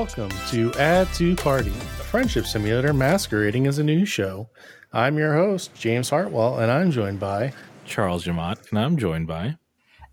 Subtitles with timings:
[0.00, 1.72] Welcome to Add to Party, a
[2.04, 4.48] friendship simulator masquerading as a news show.
[4.94, 7.52] I'm your host, James Hartwell, and I'm joined by
[7.84, 9.58] Charles Jamont, and I'm joined by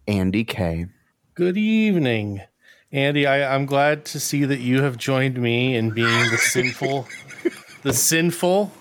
[0.06, 0.88] Andy K.
[1.36, 2.42] Good evening.
[2.92, 7.08] Andy, I, I'm glad to see that you have joined me in being the sinful,
[7.84, 8.74] the sinful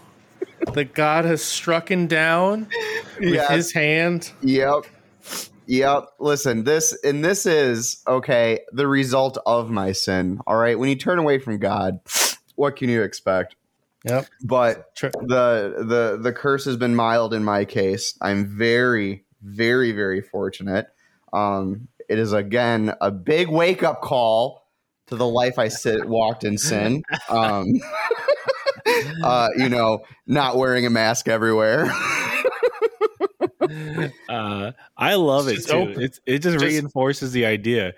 [0.73, 2.67] that God has strucken down
[3.21, 3.51] with Yes.
[3.53, 4.33] his hand.
[4.43, 4.87] Yep.
[5.67, 6.05] Yep.
[6.19, 10.41] Listen, this and this is okay, the result of my sin.
[10.47, 10.79] All right.
[10.79, 12.01] When you turn away from God,
[12.55, 13.57] what can you expect?
[14.05, 14.27] Yep.
[14.45, 18.17] But the the the curse has been mild in my case.
[18.21, 20.87] I'm very, very, very fortunate.
[21.33, 24.67] Um, it is again a big wake up call
[25.09, 27.03] to the life I sit walked in sin.
[27.29, 27.67] Um,
[29.25, 31.87] uh, you know, not wearing a mask everywhere.
[34.29, 35.77] uh, I love it Just too.
[35.77, 36.03] open.
[36.03, 37.93] It's, it just, Just- reinforces the idea.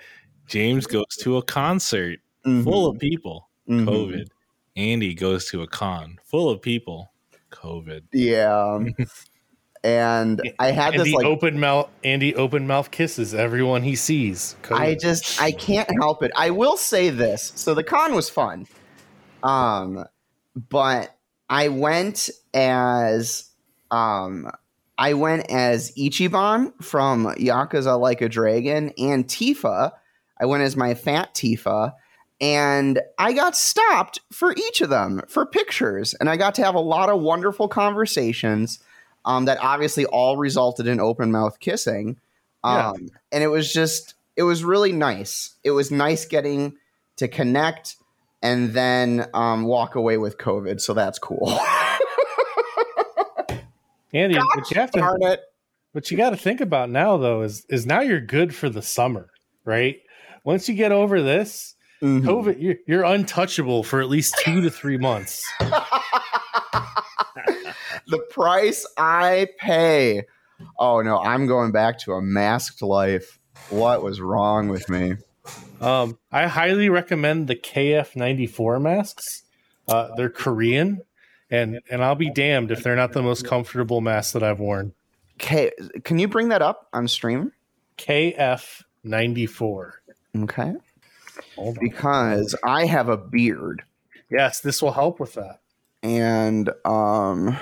[0.46, 2.64] James goes to a concert Mhm.
[2.64, 3.84] full of people, Mhm.
[3.86, 4.26] COVID.
[4.76, 7.10] Andy goes to a con full of people,
[7.50, 8.02] COVID.
[8.12, 8.78] Yeah.
[9.84, 14.56] And I had And this like open mouth Andy open mouth kisses everyone he sees.
[14.72, 16.32] I just I can't help it.
[16.34, 17.52] I will say this.
[17.54, 18.66] So the con was fun.
[19.44, 20.04] Um
[20.68, 21.16] but
[21.48, 23.50] I went as
[23.92, 24.50] um
[24.98, 29.92] I went as Ichiban from Yakuza Like a Dragon and Tifa.
[30.40, 31.94] I went as my fat Tifa
[32.40, 36.74] and I got stopped for each of them for pictures and I got to have
[36.74, 38.80] a lot of wonderful conversations
[39.24, 42.18] um, that obviously all resulted in open mouth kissing.
[42.64, 42.90] Yeah.
[42.90, 45.54] Um, and it was just it was really nice.
[45.62, 46.76] It was nice getting
[47.16, 47.96] to connect
[48.42, 50.80] and then um, walk away with COVID.
[50.80, 51.58] So that's cool.
[54.12, 55.38] Andy, what you have to
[55.92, 58.82] what you got to think about now though is is now you're good for the
[58.82, 59.30] summer,
[59.64, 59.96] right?
[60.44, 62.22] Once you get over this, Mhm.
[62.22, 65.44] COVID, you're, you're untouchable for at least two to three months.
[68.06, 70.22] the price I pay.
[70.78, 73.38] Oh no, I'm going back to a masked life.
[73.70, 75.16] What was wrong with me?
[75.80, 79.42] Um, I highly recommend the KF94 masks.
[79.86, 81.00] Uh, they're Korean,
[81.50, 84.92] and and I'll be damned if they're not the most comfortable mask that I've worn.
[85.40, 85.70] Okay,
[86.04, 87.52] can you bring that up on stream?
[87.98, 89.90] KF94.
[90.36, 90.74] Okay,
[91.80, 93.82] because I have a beard
[94.30, 95.60] Yes, this will help with that.
[96.02, 97.56] and um,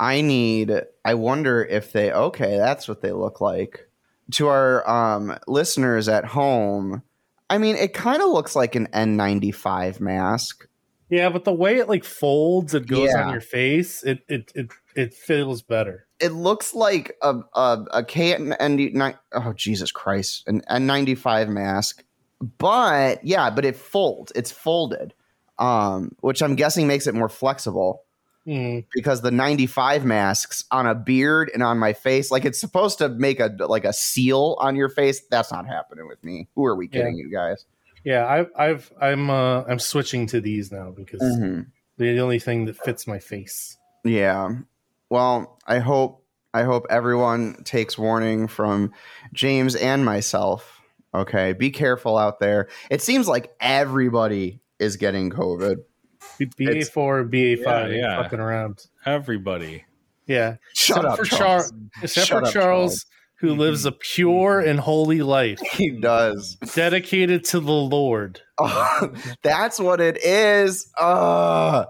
[0.00, 0.72] I need.
[1.04, 2.10] I wonder if they.
[2.10, 3.88] Okay, that's what they look like.
[4.32, 7.02] To our um listeners at home,
[7.48, 10.66] I mean, it kind of looks like an N95 mask.
[11.10, 13.24] Yeah, but the way it like folds, it goes Yeah.
[13.26, 14.02] on your face.
[14.02, 16.06] It it it it feels better.
[16.20, 18.54] it looks like a a, a KN
[19.32, 22.04] oh Jesus Christ an N95 mask
[22.40, 25.14] but yeah but it folds it's folded
[25.58, 28.02] um which I'm guessing makes it more flexible
[28.46, 28.80] Hmm.
[28.92, 33.08] because the 95 masks on a beard and on my face like it's supposed to
[33.08, 36.76] make a like a seal on your face that's not happening with me who are
[36.76, 37.64] we kidding you guys
[38.04, 41.66] Yeah, I've I've I'm uh I'm switching to these now because Mhm.
[41.96, 43.76] they're the only thing that fits my face.
[44.04, 44.50] Yeah.
[45.10, 48.92] Well, I hope I hope everyone takes warning from
[49.32, 50.80] James and myself.
[51.14, 52.68] Okay, be careful out there.
[52.90, 55.76] It seems like everybody is getting COVID.
[56.56, 58.22] BA four, BA five, Yeah, yeah.
[58.22, 58.86] fucking around.
[59.06, 59.84] Everybody.
[60.26, 61.38] Yeah, Shut except up, for Charles.
[61.70, 61.72] Charles.
[62.02, 63.06] Except Shut for up, Charles,
[63.36, 66.56] who lives a pure and holy life, He does.
[66.74, 68.40] dedicated to the Lord.
[68.58, 69.12] Oh,
[69.42, 70.90] that's what it is.
[70.98, 71.86] Uh,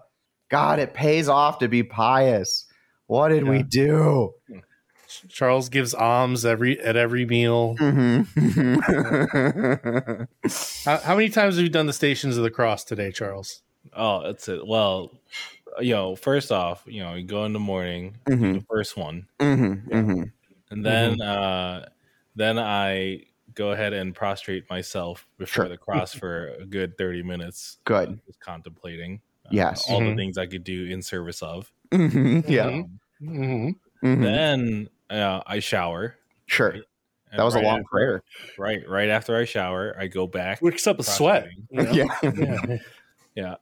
[0.51, 2.67] God, it pays off to be pious.
[3.07, 4.33] What did we do?
[5.29, 7.77] Charles gives alms every at every meal.
[7.79, 8.27] Mhm.
[10.85, 13.63] How, how many times have you done the Stations of the Cross today, Charles?
[13.95, 14.67] Oh, that's it.
[14.67, 15.13] Well,
[15.81, 18.55] you know, first off, you know, you go in the morning, Mhm.
[18.61, 19.89] the first one, Mhm.
[19.89, 20.33] Mhm.
[20.75, 21.89] And then uh
[22.37, 23.23] then I
[23.55, 25.69] go ahead and prostrate myself before Sure.
[25.69, 27.79] the cross for a good 30 minutes.
[27.85, 28.09] Good.
[28.09, 29.85] uh, just contemplating uh, Yes.
[29.89, 30.11] all Mhm.
[30.11, 31.71] the things I could do in service of.
[31.93, 32.49] Mhm.
[32.49, 32.67] Yeah.
[32.67, 33.69] Um, hmm
[34.03, 34.23] Mhm.
[34.23, 36.17] Then uh, I shower.
[36.47, 36.71] Sure.
[36.71, 36.83] and
[37.39, 38.23] That was a long after- prayer.
[38.59, 40.61] Right, right after I shower, I go back.
[40.63, 41.49] Wicks up a sweat.
[41.71, 41.93] you know?
[41.93, 42.19] Yeah.
[42.23, 42.77] Yeah.
[43.37, 43.55] Yeah.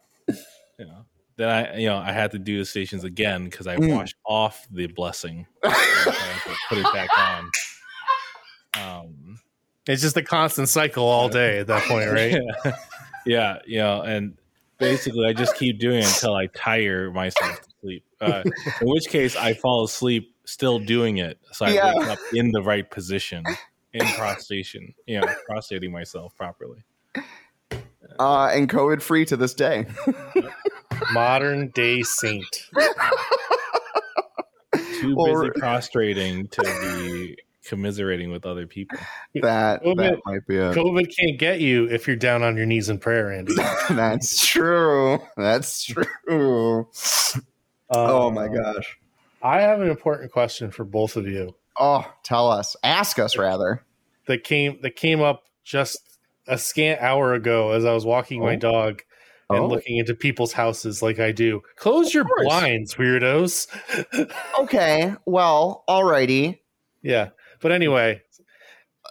[0.79, 1.05] You know.
[1.37, 3.95] Then I, you know, I had to do the stations again because I Mm.
[3.97, 5.47] washed off the blessing.
[6.53, 7.51] I had to put it back on.
[8.75, 9.39] Um,
[9.87, 12.35] It's just a constant cycle all day at that point, right?
[12.65, 12.73] Yeah,
[13.27, 14.35] yeah, you know, and
[14.79, 18.05] basically I just keep doing it until I tire myself to sleep.
[18.21, 18.43] Uh,
[18.81, 21.93] in which case I fall asleep still doing it, so I Yeah.
[21.95, 23.45] wake up in the right position
[23.93, 24.95] in prostration.
[25.07, 26.83] You know, prostrating myself properly.
[28.19, 29.85] uh, and COVID free to this day.
[31.13, 32.47] Modern day saint.
[35.03, 38.99] Too Well, busy prostrating to be commiserating with other people.
[39.43, 40.75] that COVID that might be it.
[40.75, 43.55] COVID can't get you if you're down on your knees in prayer, Andy.
[43.91, 45.21] That's true.
[45.37, 46.89] That's true.
[47.91, 48.99] Oh my Um, gosh.
[49.43, 52.77] I have an important question for both of you Oh, tell us.
[52.83, 53.83] Ask us rather.
[54.27, 55.99] that came that came up just
[56.47, 58.57] a scant hour ago as I was walking my
[59.53, 59.57] Oh.
[59.57, 59.69] and Oh.
[59.69, 61.63] looking into people's houses like I do.
[61.77, 62.45] Close your course.
[62.47, 63.67] blinds, weirdos.
[64.59, 65.15] Okay.
[65.27, 66.59] Well, alrighty.
[67.03, 67.31] yeah.
[67.61, 68.23] But anyway,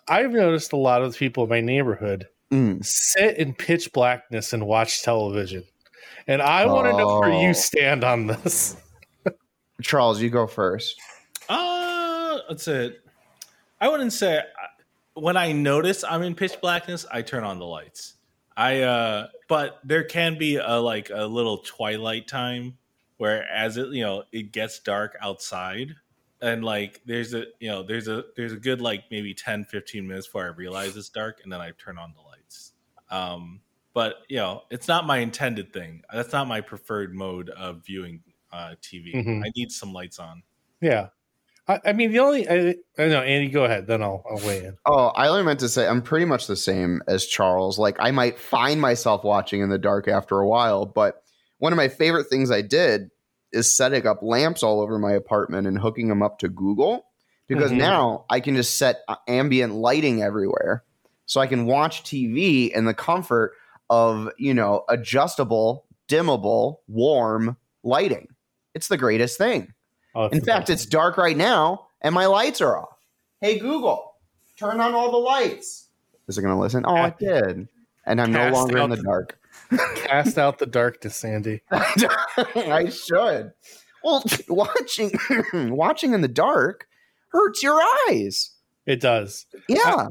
[0.08, 2.84] I've noticed a lot of the people in my neighborhood Mm.
[2.84, 5.64] sit in pitch blackness and watch television.
[6.28, 7.42] And I want to know where Oh.
[7.42, 8.76] you stand on this.
[9.82, 11.00] Charles, you go first.
[11.48, 13.00] Uh, that's it.
[13.80, 14.42] I wouldn't say
[15.14, 18.16] when I notice I'm in pitch blackness, I turn on the lights.
[18.56, 22.78] I uh but there can be a like a little twilight time
[23.18, 25.94] where as it you know it gets dark outside
[26.42, 30.08] and like there's a you know there's a there's a good like maybe 10 15
[30.08, 32.72] minutes before I realize it's dark and then I turn on the lights.
[33.10, 33.60] Um
[33.94, 36.02] but you know, it's not my intended thing.
[36.14, 38.24] That's not my preferred mode of viewing
[38.54, 39.14] uh TV.
[39.14, 39.46] Mhm.
[39.46, 40.44] I need some lights on.
[40.80, 41.10] Yeah.
[41.68, 43.88] I, I mean, the only, I, I know, Andy, go ahead.
[43.88, 44.78] Then I'll, I'll weigh in.
[44.86, 47.78] Oh, I only meant to say I'm pretty much the same as Charles.
[47.80, 51.24] Like I might find myself watching in the dark after a while, but
[51.60, 53.12] one of my favorite things I did
[53.52, 57.06] is setting up lamps all over my apartment and hooking them up to Google
[57.48, 57.78] because Mhm.
[57.78, 60.84] now I can just set uh, ambient lighting everywhere.
[61.26, 63.54] So I can watch TV in the comfort
[63.90, 68.28] of, you know, adjustable, dimmable, warm lighting.
[68.74, 69.74] It's the greatest thing.
[70.16, 72.98] Oh, In fact, it's dark right now and my lights are off.
[73.40, 74.14] Hey, Google,
[74.58, 75.88] turn on all the lights.
[76.28, 76.84] Is it going to listen?
[76.86, 77.68] Oh, it did.
[78.06, 79.38] And I'm no longer in the the- dark.
[79.96, 81.62] cast out the darkness, Sandy.
[81.72, 83.52] I should.
[84.04, 85.12] Well, watching
[85.54, 86.88] watching in the dark
[87.30, 88.52] hurts your eyes.
[88.86, 89.46] It does.
[89.70, 90.08] Yeah.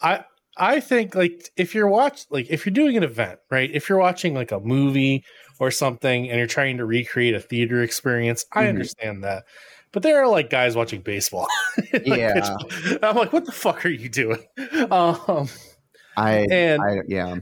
[0.00, 0.24] I
[0.56, 3.70] I think like if you're watch like if you're doing an event, right?
[3.72, 5.24] If you're watching like a movie
[5.58, 8.68] or something and you're trying to recreate a theater experience, I Mhm.
[8.70, 9.44] understand that.
[9.92, 11.46] But there are like guys watching baseball.
[11.92, 12.56] Like, Yeah.
[13.02, 14.42] I'm like, what the fuck are you doing?
[14.90, 15.48] Um,
[16.16, 17.36] I, and I yeah.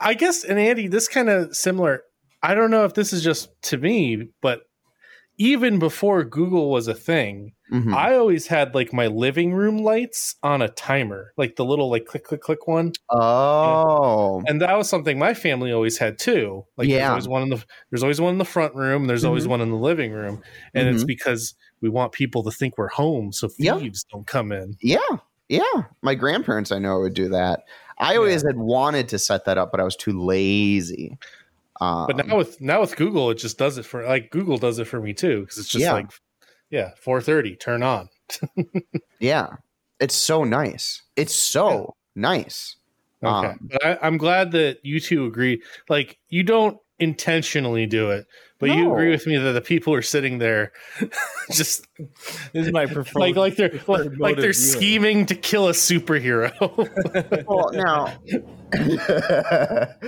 [0.00, 2.02] I guess, and Andy, this kind of similar.
[2.42, 4.62] I don't know if this is just to me, but
[5.42, 7.94] even before Google was a thing, Mhm.
[7.94, 12.04] I always had like my living room lights on a timer, like the little like
[12.06, 14.42] click click click one, oh.
[14.46, 16.64] and that was something my family always had too.
[16.76, 19.46] Like there's always one in the there's always one in the front room, there's always
[19.46, 19.50] Mhm.
[19.50, 20.42] one in the living room,
[20.74, 21.08] and it's Mhm.
[21.08, 23.78] because we want people to think we're home, so Yeah.
[23.78, 24.76] thieves don't come in.
[24.80, 24.98] Yeah.
[25.48, 25.82] Yeah.
[26.02, 27.64] My grandparents I know would do that.
[27.98, 31.18] I always had wanted to set that up, but I was too lazy.
[31.82, 34.78] Um, But now with now with Google, it just does it for like Google does
[34.78, 35.92] it for me too because it's just Yeah.
[35.94, 36.10] like
[36.70, 38.08] yeah, four thirty, turn on.
[39.20, 39.48] yeah.
[40.00, 41.02] It's so nice.
[41.16, 42.76] It's so nice.
[43.22, 45.62] Okay, Um, but I, I'm glad that you two agree.
[45.88, 48.26] Like you don't intentionally do it,
[48.58, 50.72] but you agree with me that the people are sitting there,
[51.52, 51.86] just
[52.52, 54.54] This is my preferred like like they're like, like they're viewing.
[54.54, 56.52] scheming to kill a superhero.
[57.46, 58.14] Well, now,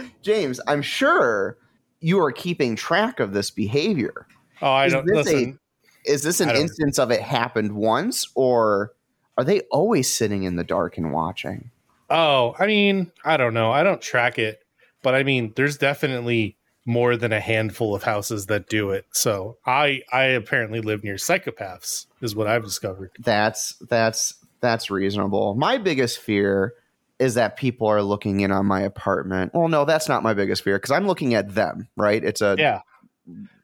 [0.22, 1.58] James, I'm sure
[2.04, 4.26] you are keeping track of this behavior.
[4.60, 5.58] oh, I Is don't this a- listen.
[6.04, 8.92] Is this an instance of it happened once, or
[9.38, 11.70] are they always sitting in the dark and watching?
[12.10, 13.72] Oh, I mean, I don't know.
[13.72, 14.62] I don't track it,
[15.02, 19.06] but I mean, there's definitely more than a handful of houses that do it.
[19.12, 23.10] So I I apparently live near psychopaths, is what I've discovered.
[23.20, 25.54] That's that's that's reasonable.
[25.54, 26.74] My biggest fear
[27.24, 29.52] is that people are looking in on my apartment.
[29.54, 31.88] Well, no, that's not my biggest fear because I'm looking at them.
[31.96, 32.22] Right?
[32.22, 32.80] It's a Yeah.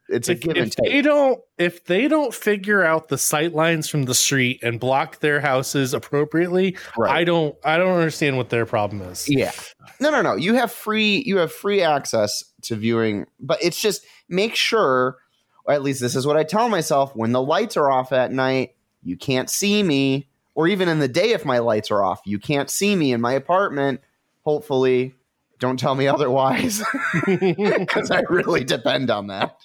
[0.08, 1.04] it's a if, give and if they take.
[1.04, 5.40] don't if they don't figure out the sight lines from the street and block their
[5.40, 6.76] houses appropriately
[7.06, 9.52] i don't i don't understand what their problem is Yeah.
[10.00, 10.34] No, no, no.
[10.34, 15.18] You have free you have free access to viewing, but it's just make sure
[15.66, 18.32] or at least this is what I tell myself when the lights are off at
[18.32, 18.70] night,
[19.02, 20.26] you can't see me
[20.60, 23.20] or even in the day if my lights are off, you can't see me in
[23.22, 24.02] my apartment.
[24.44, 25.14] Hopefully,
[25.58, 26.82] don't tell me otherwise
[27.24, 29.56] cuz I really depend on that.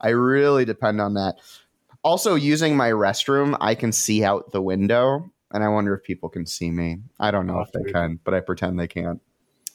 [0.00, 1.34] I really depend on that.
[2.02, 6.30] Also, using my restroom, I can see out the window, and I wonder if people
[6.30, 7.00] can see me.
[7.18, 7.92] I don't know Oh, if they dude.
[7.92, 9.20] can, but I pretend they can't.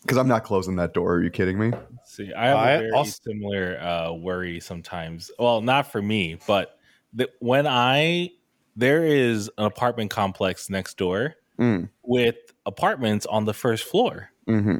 [0.02, 1.14] Because I'm not closing that door.
[1.18, 1.72] Are you kidding me?
[2.04, 5.30] See, I have I a very also- similar uh, worry sometimes.
[5.38, 6.80] Well, not for me, but
[7.14, 8.32] the, when I
[8.76, 14.78] there is an apartment complex next door Mm, with apartments on the first floor, hmm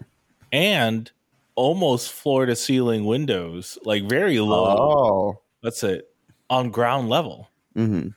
[0.52, 1.10] and
[1.56, 4.76] almost floor to ceiling windows, like very low.
[4.78, 5.40] Oh.
[5.64, 6.10] That's it
[6.50, 7.50] on ground level.
[7.74, 8.10] hmm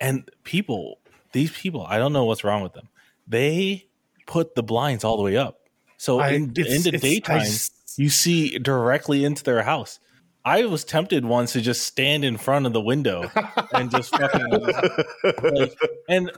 [0.00, 0.98] And people,
[1.32, 2.88] these people, I don't know what's wrong with them.
[3.26, 3.86] They
[4.26, 5.60] put the blinds all the way up.
[5.96, 9.98] So I- in, in the it's- I daytime, just- you see directly into their house.
[10.44, 13.30] I was tempted once to just stand in front of the window
[13.72, 14.46] and just fucking
[15.42, 15.76] like,
[16.08, 16.30] and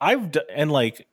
[0.00, 1.06] I've d- and like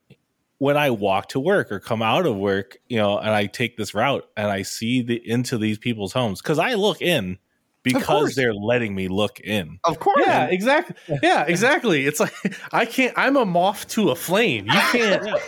[0.60, 3.77] when I walk to work or come out of work, you know, and I take
[3.77, 7.38] this route and I see the into these people's homes because I look in
[7.84, 9.80] because they're letting me look in.
[9.84, 10.24] Of course.
[10.25, 10.96] Yeah, exactly.
[11.22, 12.06] Yeah, exactly.
[12.06, 12.34] It's like
[12.72, 13.13] I can't.
[13.18, 14.66] I'm a moth to a flame.
[14.66, 15.39] You can't.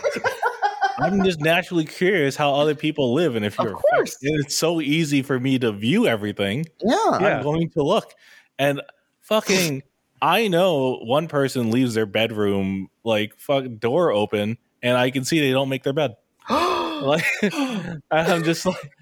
[1.00, 4.16] I'm just naturally curious how other people live, and if you're of course.
[4.22, 6.66] and it's so easy for me to view everything.
[6.82, 6.96] Yeah.
[7.20, 7.36] Yeah.
[7.36, 8.12] I'm going to look.
[8.58, 8.82] And
[9.20, 9.82] fucking,
[10.20, 15.40] I know one person leaves their bedroom like fuck door open, and I can see
[15.40, 16.16] they don't make their bed.
[17.00, 17.24] Like,
[18.10, 18.92] I'm just like,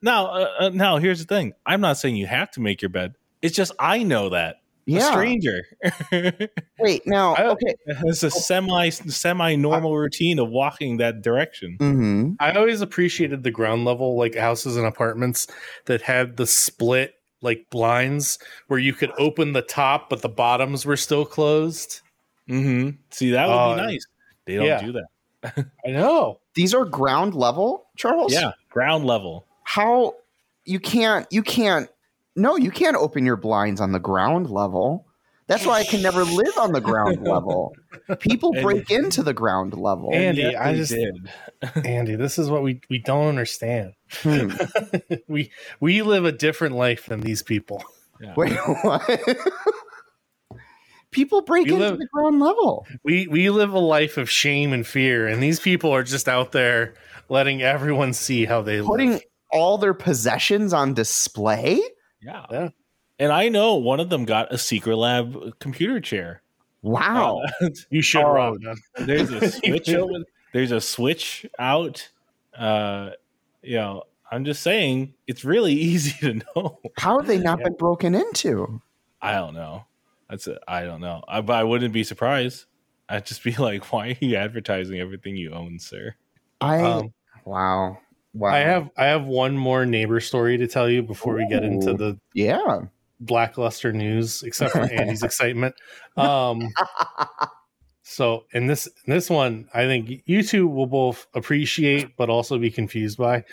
[0.00, 1.54] now, uh, uh, now here's the thing.
[1.66, 3.16] I'm not saying you have to make your bed.
[3.42, 4.60] It's just I know that
[4.96, 5.62] a stranger.
[6.78, 7.74] Wait, now, okay.
[7.86, 11.76] it's a semi semi normal routine of walking that direction.
[11.78, 15.46] hmm I always appreciated the ground level, like houses and apartments
[15.86, 20.84] that had the split like blinds where you could open the top, but the bottoms
[20.84, 22.00] were still closed.
[22.46, 24.06] hmm See, that would Uh, be nice.
[24.46, 24.82] They don't yeah.
[24.82, 25.66] do that.
[25.86, 26.40] I know.
[26.54, 28.32] These are ground level, Charles?
[28.32, 29.46] Yeah, ground level.
[29.62, 30.14] How
[30.64, 31.88] you can't you can't
[32.38, 35.04] no, you can't open your blinds on the ground level.
[35.46, 37.74] That's why I can never live on the ground level.
[38.20, 40.10] People And- break into the ground level.
[40.12, 41.30] Andy, yet I just- did.
[41.86, 43.94] Andy, this is what we we don't understand.
[44.22, 44.50] Hmm.
[45.28, 47.82] we we live a different life than these people.
[48.20, 48.34] Yeah.
[48.36, 48.52] Wait,
[48.82, 49.08] what?
[51.10, 52.86] People break You into live- the ground level.
[53.02, 56.52] We we live a life of shame and fear, and these people are just out
[56.52, 56.94] there
[57.30, 59.22] letting everyone see how they Putting live.
[59.50, 61.80] all their possessions on display?
[62.22, 62.46] Yeah.
[62.50, 62.68] Yeah.
[63.18, 66.42] And I know one of them got a Secretlab computer chair.
[66.82, 67.42] Wow.
[67.60, 68.32] Uh, You should, Oh.
[68.32, 68.58] Rob.
[68.98, 70.12] there's a switch over.
[70.52, 72.08] There's a switch out.
[72.56, 73.10] Uh,
[73.62, 76.78] you know, I'm just saying it's really easy to know.
[76.96, 78.80] How have they not been broken into?
[79.20, 79.84] I don't know.
[80.30, 80.58] That's it.
[80.68, 81.22] I don't know.
[81.26, 82.66] I, but I wouldn't be surprised.
[83.08, 86.14] I'd just be like, why are you advertising everything you own, sir?
[86.60, 87.98] I Um, wow.
[88.34, 88.50] Wow.
[88.50, 91.94] I have I have one more neighbor story to tell you before we get into
[91.94, 92.80] the yeah.
[93.24, 95.74] blackluster news, except for Andy's excitement.
[96.16, 96.68] Um,
[98.02, 102.58] so in this in this one, I think you two will both appreciate, but also
[102.58, 103.44] be confused by.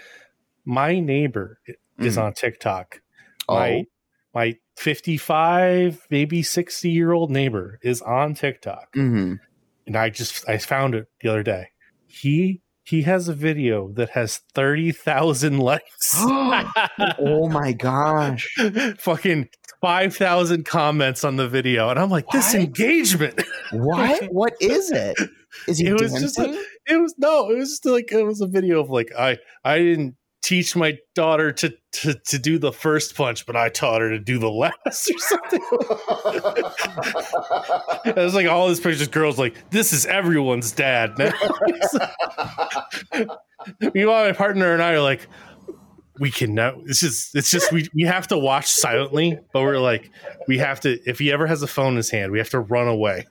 [0.65, 1.60] My neighbor
[2.00, 2.24] is Mm.
[2.24, 3.01] on TikTok.
[3.48, 3.55] Oh.
[3.55, 3.86] My
[4.34, 9.36] my fifty five, maybe sixty year old neighbor is on TikTok, hmm
[9.88, 11.70] and I just I found it the other day.
[12.08, 16.13] He he has a video that has thirty thousand likes.
[17.19, 18.47] oh my gosh.
[18.99, 19.49] fucking
[19.81, 21.89] 5,000 comments on the video.
[21.89, 23.39] And I'm like, this engagement.
[23.71, 24.23] What?
[24.31, 25.15] What is it?
[25.67, 26.21] Is he It was dancing?
[26.21, 29.11] just a- it was no, it was just like, it was a video of like,
[29.17, 30.15] I, I didn't
[30.45, 34.19] teach my daughter to, to, to do the first punch, but I taught her to
[34.19, 35.59] do the last or something.
[38.05, 41.31] it was like all these pictures, girls like, this is everyone's dad now.
[43.95, 45.27] Meanwhile, my partner and I are like,
[46.17, 49.79] we can know it's just it's just we, we have to watch silently, but we're
[49.79, 50.11] like,
[50.47, 52.59] we have to if he ever has a phone in his hand, we have to
[52.59, 53.25] run away.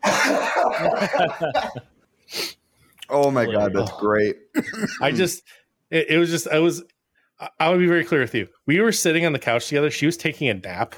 [3.09, 4.37] oh my god, that's great.
[5.01, 5.45] I just
[5.91, 6.83] it, it was just I was
[7.41, 8.49] I- I would be very clear with you.
[8.67, 9.91] We were sitting on the couch together.
[9.91, 10.95] She was taking a nap.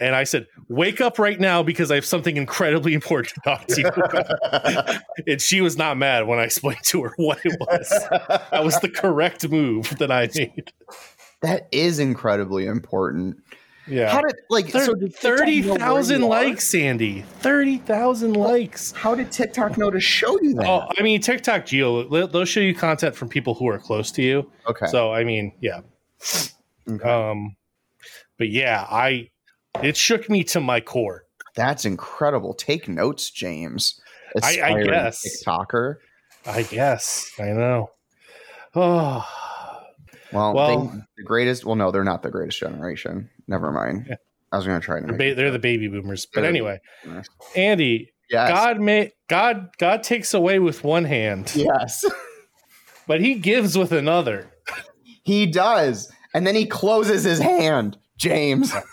[0.00, 3.66] And I said, "Wake up right now because I have something incredibly important to talk
[3.66, 7.88] to you." and she was not mad when I explained to her what it was.
[8.50, 10.72] That was the correct move that I made.
[11.42, 13.36] that is incredibly important.
[13.88, 16.44] Yeah, How did like so did TikTok thirty know where thousand you are?
[16.44, 17.22] likes, Sandy.
[17.22, 18.90] Thirty thousand likes.
[18.92, 20.66] How did TikTok know to show you that?
[20.66, 24.10] Oh, I mean, TikTok Geo, they'll they'll show you content from people who are close
[24.12, 24.50] to you.
[24.68, 24.86] okay.
[24.86, 25.82] So, I mean, yeah.
[26.90, 27.08] Okay.
[27.08, 27.56] Um,
[28.38, 29.30] but yeah, I
[29.82, 31.24] it shook me to my core.
[31.54, 32.54] That's incredible.
[32.54, 34.00] Take notes, James.
[34.42, 35.44] I- I Aspiring guess.
[35.46, 35.94] TikToker.
[36.44, 37.90] I guess I know.
[38.74, 39.24] Oh,
[40.32, 41.64] Well, Well- they, the greatest.
[41.64, 43.30] Well, no, they're not the greatest generation.
[43.48, 44.06] Never mind.
[44.08, 44.16] Yeah.
[44.52, 46.26] I was going to try to they're, ba- they're the baby boomers.
[46.26, 47.28] But They're anyway, boomers.
[47.54, 48.50] Andy, Yes.
[48.50, 52.04] God may God God takes away with one hand, Yes,
[53.06, 54.50] but He gives with another.
[55.24, 58.72] he does, and then he closes his hand, James.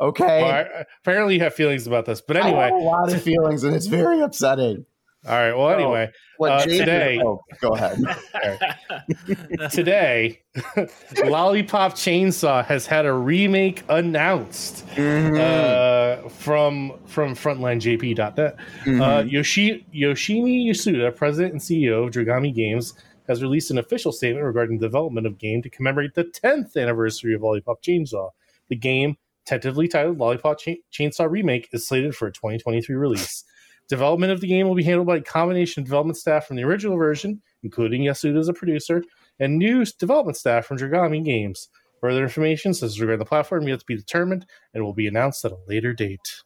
[0.00, 0.42] Okay.
[0.42, 2.22] Well, I- apparently, you have feelings about this.
[2.22, 4.86] But I have anyway, a lot of feelings, and it's very upsetting.
[5.26, 5.52] All right.
[5.52, 7.98] Well, anyway, What Uh, today- Oh, go ahead.
[9.70, 10.40] today,
[11.24, 15.38] Lollipop Chainsaw has had a remake announced Mhm.
[15.38, 18.56] uh, from from frontlinejp.net.
[18.84, 19.00] Mhm.
[19.00, 22.94] Uh, Yoshi, Yoshimi Yasuda, president and CEO of Dragami Games,
[23.28, 27.34] has released an official statement regarding the development of game to commemorate the 10th anniversary
[27.34, 28.30] of Lollipop Chainsaw.
[28.70, 33.44] The game, tentatively titled Lollipop Cha- Chainsaw Remake, is slated for a 2023 release.
[33.90, 36.62] Development of the game will be handled by a combination of development staff from the
[36.62, 39.02] original version, including Yasuda as a producer,
[39.40, 41.68] and new development staff from Dragami Games.
[42.00, 45.50] Further information, as regarding the platform, yet to be determined and will be announced at
[45.50, 46.42] a later date.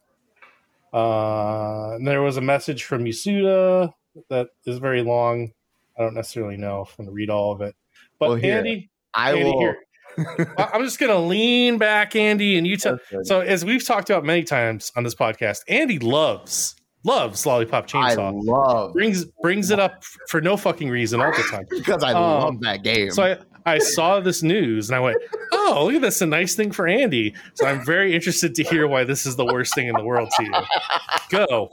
[0.93, 3.93] Uh, there was a message from Yasuda
[4.31, 5.53] that is very long.
[5.99, 7.77] I don't necessarily know if I'm going to read all of it.
[8.19, 9.61] But Well, here, Andy, I Andy, will.
[9.61, 9.77] here.
[10.59, 12.95] I'm just going to lean back, Andy, and you tell.
[12.95, 13.19] Okay.
[13.25, 16.75] So, as we've talked about many times on this podcast, Andy loves
[17.05, 18.29] loves Lollipop chainsaw.
[18.29, 21.67] I love brings brings it up for no fucking reason all the time.
[21.71, 23.11] because I Um, love that game.
[23.11, 25.19] So I, I saw this news and I went,
[25.53, 26.21] "Oh, look at this!
[26.21, 29.45] A nice thing for Andy." So I'm very interested to hear why this is the
[29.47, 30.53] worst thing in the world to you.
[31.31, 31.71] Go.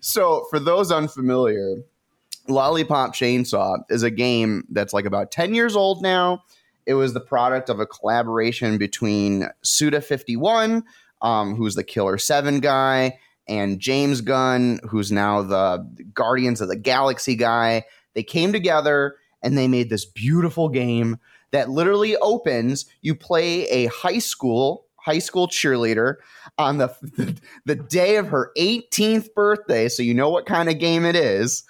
[0.00, 1.76] so for those unfamiliar,
[2.48, 6.42] Lollipop Chainsaw is a game that's like about 10 years old now.
[6.86, 10.82] It was the product of a collaboration between Suda51,
[11.22, 13.18] um, who's the Killer 7 guy,
[13.50, 17.84] and James Gunn, who's now the Guardians of the Galaxy guy.
[18.14, 21.18] They came together and they made this beautiful game
[21.50, 22.86] that literally opens.
[23.02, 26.16] You play a high school high school cheerleader
[26.58, 26.94] on the
[27.64, 31.64] the day of her 18th birthday, so you know what kind of game it is.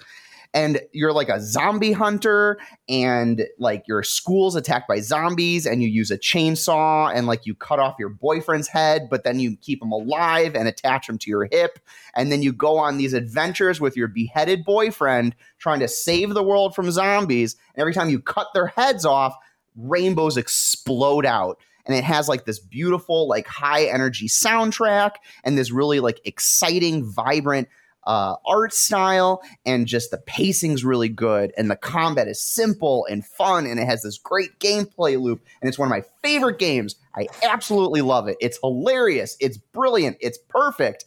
[0.52, 5.88] And you're like a zombie hunter, and like your school's attacked by zombies, and you
[5.88, 9.80] use a chainsaw and like you cut off your boyfriend's head, but then you keep
[9.82, 11.78] him alive and attach him to your hip.
[12.16, 16.42] And then you go on these adventures with your beheaded boyfriend trying to save the
[16.42, 17.56] world from zombies.
[17.74, 19.36] And every time you cut their heads off,
[19.76, 25.12] rainbows explode out and it has like this beautiful like high energy soundtrack
[25.44, 27.68] and this really like exciting vibrant
[28.04, 33.24] uh, art style and just the pacing's really good and the combat is simple and
[33.24, 36.96] fun and it has this great gameplay loop and it's one of my favorite games.
[37.14, 38.36] I absolutely love it.
[38.40, 39.36] It's hilarious.
[39.40, 40.16] It's brilliant.
[40.20, 41.04] It's perfect.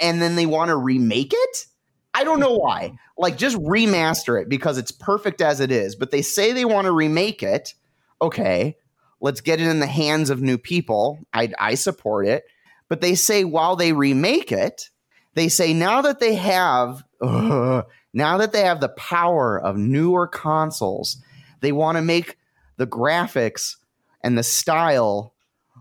[0.00, 1.66] And then they want to remake it?
[2.12, 2.98] I don't know why.
[3.16, 5.96] Like just remaster it because it's perfect as it is.
[5.96, 7.74] But they say they want to remake it.
[8.20, 8.76] Okay
[9.24, 11.18] let's get it in the hands of new people.
[11.32, 12.44] I, I support it.
[12.90, 14.90] But they say while they remake it,
[15.34, 20.26] they say now that they have ugh, now that they have the power of newer
[20.26, 21.18] consoles,
[21.60, 22.38] they want to make
[22.76, 23.76] the graphics
[24.22, 25.34] and the style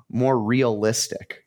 [0.10, 1.46] more realistic.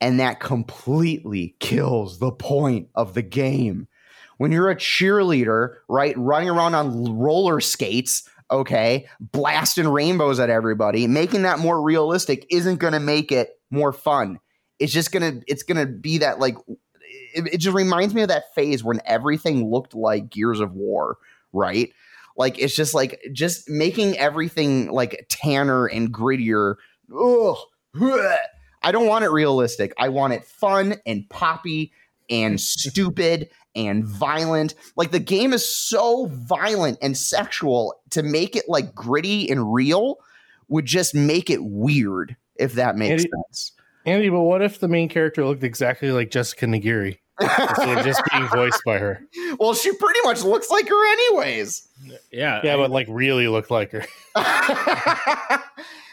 [0.00, 3.88] And that completely kills the point of the game.
[4.36, 11.06] When you're a cheerleader, right, running around on roller skates, okay, blasting rainbows at everybody,
[11.06, 14.38] making that more realistic isn't going to make it more fun.
[14.78, 16.56] It's just going to it's going to be that like
[17.36, 21.18] it, it just reminds me of that phase when everything looked like Gears of War,
[21.52, 21.92] right?
[22.36, 26.76] Like it's just like just making everything like tanner and grittier.
[27.14, 27.56] Ugh.
[28.82, 29.92] I don't want it realistic.
[29.98, 31.92] I want it fun and poppy
[32.28, 34.74] and stupid and violent.
[34.96, 40.18] Like the game is so violent and sexual to make it like gritty and real
[40.68, 43.72] would just make it weird if that makes Andy- sense.
[44.04, 48.22] Andy, but what if the main character looked exactly like Jessica Nigri instead of just
[48.32, 49.22] being voiced by her?
[49.58, 51.88] well, she pretty much looks like her anyways.
[52.30, 54.04] Yeah, Yeah, I- but like really looked like her.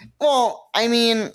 [0.20, 1.32] well, I mean,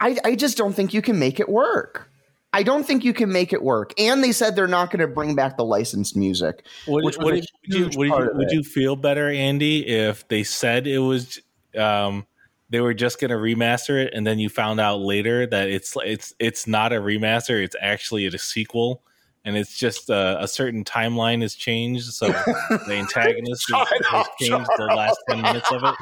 [0.00, 2.10] I, I just don't think you can make it work.
[2.52, 3.92] I don't think you can make it work.
[3.98, 6.64] And they said they're not going to bring back the licensed music.
[6.86, 10.44] Would, which was would, would you would, you, would you feel better, Andy, if they
[10.44, 11.40] said it was
[11.76, 12.26] um,
[12.70, 15.96] they were just going to remaster it, and then you found out later that it's
[16.04, 19.02] it's it's not a remaster; it's actually a sequel,
[19.44, 22.28] and it's just uh, a certain timeline has changed, so
[22.86, 25.94] the antagonist has, changed the last ten minutes of it.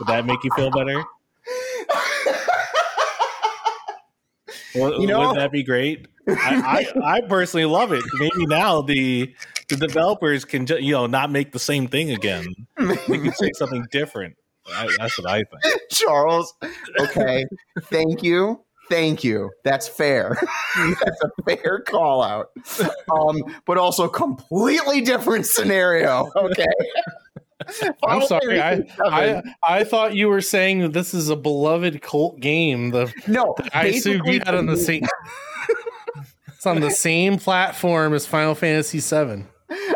[0.00, 1.02] Would that make you feel better?
[4.74, 6.06] Well, You know- wouldn't that be great?
[6.28, 8.04] I, I, I personally love it.
[8.20, 9.34] Maybe now the
[9.68, 12.46] the developers can ju- you know not make the same thing again.
[12.78, 14.36] They can say something different.
[14.68, 15.82] I, that's what I think.
[15.90, 16.54] Charles,
[17.00, 17.46] okay.
[17.84, 18.64] Thank you.
[18.90, 19.50] Thank you.
[19.64, 20.36] That's fair.
[20.76, 22.50] That's a fair call out.
[23.10, 26.30] Um, but also completely different scenario.
[26.36, 26.66] Okay.
[28.04, 28.60] I'm sorry.
[28.60, 32.90] I, I I thought you were saying that this is a beloved cult game.
[32.90, 35.06] The no, I assumed you had on the same.
[36.48, 39.44] it's on the same platform as Final Fantasy VII.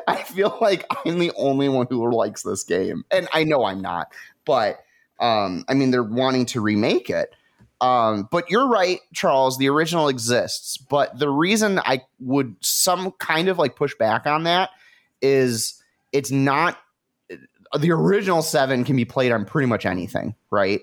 [0.07, 3.83] I feel like I'm the only one who likes this game, and I know I'm
[3.83, 4.13] not.
[4.47, 4.79] But
[5.21, 7.31] um, I mean, they're wanting to remake it.
[7.81, 9.59] Um, but you're right, Charles.
[9.59, 14.45] The original exists, but the reason I would some kind of like push back on
[14.45, 14.71] that
[15.21, 15.83] is
[16.13, 16.79] it's not
[17.79, 20.81] the original seven can be played on pretty much anything, right?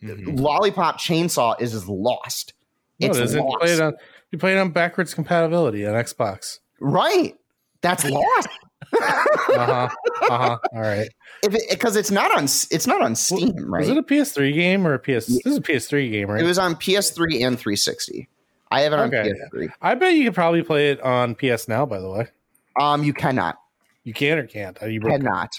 [0.00, 0.38] Mhm.
[0.38, 2.52] Lollipop Chainsaw is just lost.
[3.00, 3.38] No, It's it isn't.
[3.40, 3.60] You lost.
[3.60, 3.94] play it on
[4.30, 6.58] you play it on backwards compatibility on Xbox.
[6.78, 7.34] right.
[7.80, 8.48] That's lost.
[8.92, 9.88] Uh huh.
[10.30, 10.58] uh huh.
[10.72, 11.08] All right.
[11.42, 13.80] If it because it's not on it's not on Steam, right?
[13.80, 15.26] Was it a PS3 game or a PS?
[15.26, 16.42] This is a PS3 game, right?
[16.42, 18.28] It was on PS3 and 360.
[18.70, 19.32] I have it on Okay.
[19.52, 19.68] PS3.
[19.80, 21.86] I bet you could probably play it on PS now.
[21.86, 22.28] By the way,
[22.80, 23.56] Um, you cannot,
[24.04, 24.80] you can or can't.
[24.82, 25.20] Are you broke?
[25.20, 25.52] cannot.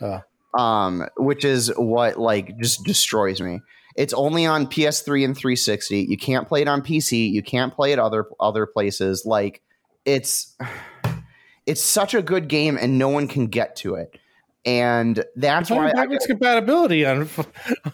[0.00, 0.22] Oh.
[0.58, 3.60] Um, which is what like just destroys me.
[3.96, 6.00] It's only on PS3 and 360.
[6.02, 7.30] You can't play it on PC.
[7.32, 9.24] You can't play it other other places.
[9.26, 9.62] Like
[10.04, 10.54] it's
[11.66, 14.18] it's such a good game, and no one can get to it.
[14.66, 17.28] And that's why I, backwards compatibility on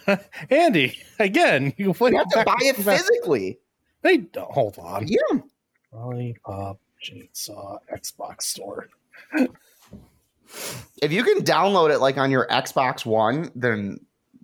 [0.50, 1.74] Andy again.
[1.78, 3.58] You you have to buy it physically.
[4.00, 5.06] They don't hold on.
[5.06, 5.40] Yeah.
[5.92, 8.88] Lollipop Chainsaw Xbox Store.
[11.02, 13.98] If you can download it like on your Xbox One, then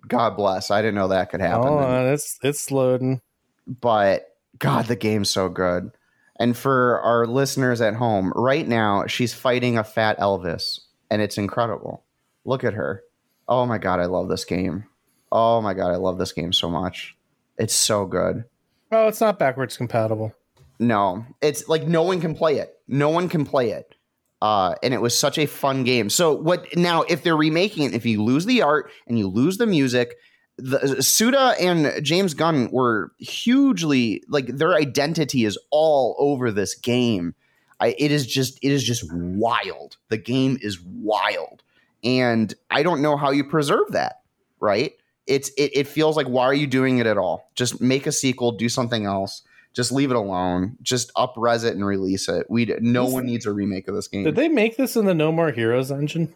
[0.07, 0.69] God bless.
[0.71, 1.67] I didn't know that could happen.
[1.67, 3.21] On, it's it's loading.
[3.65, 5.91] but God, the game's so good.
[6.39, 11.37] And for our listeners at home, right now she's fighting a fat Elvis, and it's
[11.37, 12.03] incredible.
[12.45, 13.03] Look at her.
[13.47, 14.85] Oh my God, I love this game.
[15.31, 17.15] Oh my God, I love this game so much.
[17.57, 18.45] It's so good.
[18.91, 20.33] Oh, it's not backwards compatible.
[20.79, 22.77] No, it's like no one can play it.
[22.87, 23.95] No one can play it.
[24.41, 26.09] Uh, and it was such a fun game.
[26.09, 27.01] So what now?
[27.03, 30.15] If they're remaking it, if you lose the art and you lose the music,
[30.57, 37.35] the Suda and James Gunn were hugely like their identity is all over this game.
[37.81, 39.97] I, it is just it is just wild.
[40.07, 41.58] The game is wild,
[42.03, 44.21] and I don't know how you preserve that.
[44.59, 44.93] Right?
[45.27, 47.49] It's it, it feels like why are you doing it at all?
[47.55, 49.43] Just make a sequel, do something else.
[49.73, 50.75] Just leave it alone.
[50.81, 52.47] Just upres it and release it.
[52.49, 54.23] We no one needs a remake of this game.
[54.23, 56.33] Did they make this in the No More Heroes engine?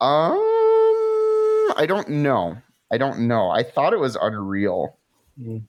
[0.00, 0.36] Um,
[1.76, 2.56] I don't know.
[2.92, 3.50] I don't know.
[3.50, 4.96] I thought it was Unreal,
[5.40, 5.62] Mm.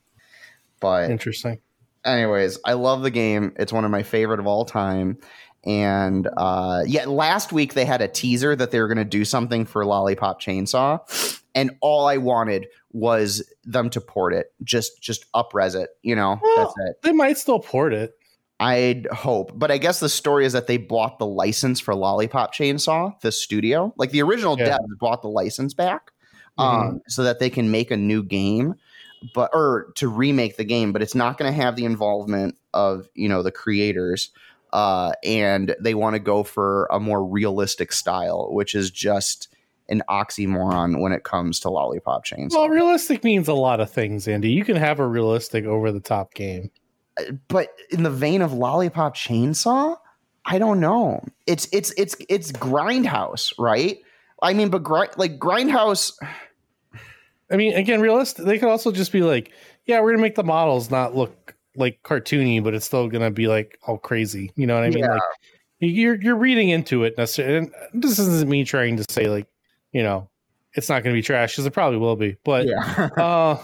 [0.79, 1.59] but Interesting.
[2.05, 3.53] anyways, I love the game.
[3.57, 5.17] It's one of my favorite of all time.
[5.63, 9.23] And uh, yeah, last week they had a teaser that they were going to do
[9.25, 10.99] something for Lollipop Chainsaw,
[11.53, 15.91] and all I wanted was them to port it, just just upres it.
[16.01, 17.01] You know, Well- that's it.
[17.03, 18.15] They might still port it.
[18.59, 22.53] I'd hope, but I guess the story is that they bought the license for Lollipop
[22.53, 24.77] Chainsaw, the studio, like the original Yeah.
[24.77, 26.11] devs bought the license back,
[26.59, 26.89] Mm-hmm.
[26.89, 28.75] um, so that they can make a new game,
[29.33, 33.07] but or to remake the game, but it's not going to have the involvement of
[33.15, 34.29] you know the creators,
[34.73, 39.47] uh, and they want to go for a more realistic style, which is just
[39.89, 42.53] an oxymoron when it comes to Lollipop Chainsaw.
[42.53, 44.51] Well, realistic means a lot of things, Andy.
[44.51, 46.71] You can have a realistic over the top game.
[47.47, 49.97] but in the vein of lollipop chainsaw
[50.45, 53.99] i don't know it's it's it's it's grindhouse right
[54.41, 56.13] i mean but grind like grindhouse
[57.51, 58.45] I mean, again, realistic.
[58.45, 59.51] They could also just be like,
[59.85, 61.40] yeah, we're gonna make the models not look
[61.75, 64.51] like cartoony, but it's still gonna be like all crazy.
[64.55, 64.99] You know what I mean?
[64.99, 65.13] Yeah.
[65.13, 65.21] Like
[65.79, 67.57] you're you're reading into it necessarily.
[67.57, 69.47] And this isn't me trying to say like,
[69.91, 70.29] you know,
[70.73, 72.37] it's not gonna be trash because it probably will be.
[72.43, 73.57] But yeah uh,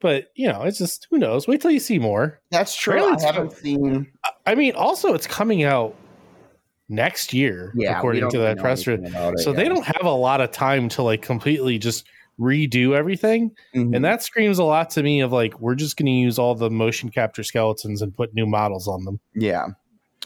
[0.00, 1.46] but you know, it's just who knows.
[1.48, 2.40] Wait till you see more.
[2.50, 4.10] that's true Really, i haven't seen
[4.46, 5.94] I mean, also it's coming out
[6.88, 9.12] next year, yeah according to that press release.
[9.44, 12.06] So they don't have a lot of time to like completely just
[12.38, 13.50] redo everything.
[13.74, 13.94] Mhm.
[13.96, 16.54] And that screams a lot to me of like, we're just going to use all
[16.54, 19.20] the motion capture skeletons and put new models on them.
[19.34, 19.66] yeah.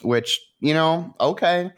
[0.02, 1.70] Which you know okay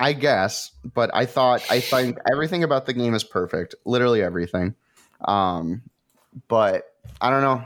[0.00, 4.74] i guess but i thought i think everything about the game is perfect literally everything.
[5.22, 5.82] Um
[6.48, 6.84] but
[7.20, 7.64] i don't know.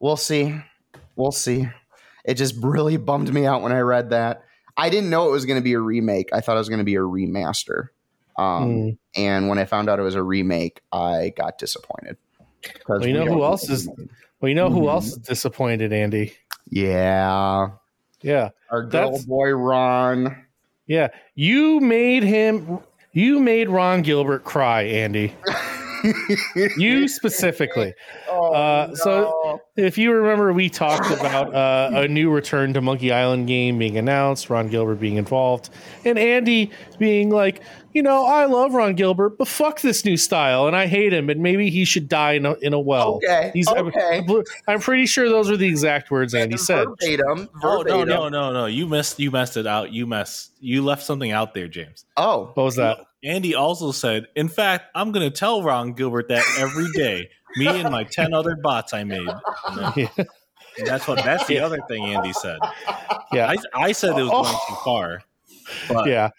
[0.00, 0.54] We'll see.
[1.16, 1.68] We'll see.
[2.24, 4.42] It just really bummed me out when i read that.
[4.76, 6.28] I didn't know it was going to be a remake.
[6.32, 7.88] I thought it was going to be a remaster
[8.38, 8.98] um Mm.
[9.16, 12.16] and when i found out it was a remake i got disappointed.
[12.88, 13.88] Well, you we know who else is-
[14.40, 14.88] Well, you know who Mhm.
[14.90, 16.32] else is disappointed, Andy?
[16.68, 17.68] yeah
[18.22, 18.50] Yeah.
[18.70, 20.36] our good old boy ron
[20.88, 21.08] Yeah.
[21.34, 22.78] You made him,
[23.12, 25.34] you made Ron Gilbert cry, Andy.
[26.76, 27.94] you specifically.
[28.28, 33.12] Oh, Uh, so- If you remember, we talked about uh, a new return to Monkey
[33.12, 35.70] Island game being announced, Ron Gilbert being involved,
[36.04, 40.66] and Andy being like, you know, I love Ron Gilbert, but fuck this new style,
[40.66, 43.16] and I hate him, and maybe he should die in a, in a well.
[43.24, 44.26] okay, He's, I'm- okay.
[44.68, 46.86] I'm, pretty sure those were the exact words Andy said.
[47.00, 48.66] Verbatim, Oh no, no, no, no!
[48.66, 49.18] You missed.
[49.18, 49.92] You messed it out.
[49.92, 50.52] You messed.
[50.60, 52.04] You left something out there, James.
[52.16, 52.98] Oh, What was that?
[53.26, 57.28] Andy also said, "In fact, I'm going to tell Ron Gilbert that every day.
[57.56, 59.26] Me and my ten other bots I made.
[59.68, 60.26] And then-
[60.78, 61.24] and that's what.
[61.24, 62.58] That's the other thing Andy said.
[63.32, 63.48] Yeah.
[63.50, 65.22] I, I said it was going too far.
[65.88, 66.30] But yeah.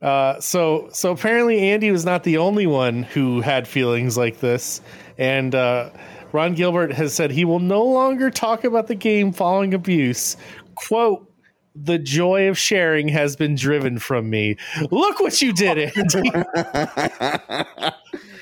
[0.00, 4.80] Uh, so so apparently Andy was not the only one who had feelings like this,
[5.18, 5.90] and uh,
[6.32, 10.36] Ron Gilbert has said he will no longer talk about the game following abuse.
[10.76, 11.27] "Quote:
[11.80, 14.56] The joy of sharing has been driven from me."
[14.90, 16.30] Look what you did, Andy.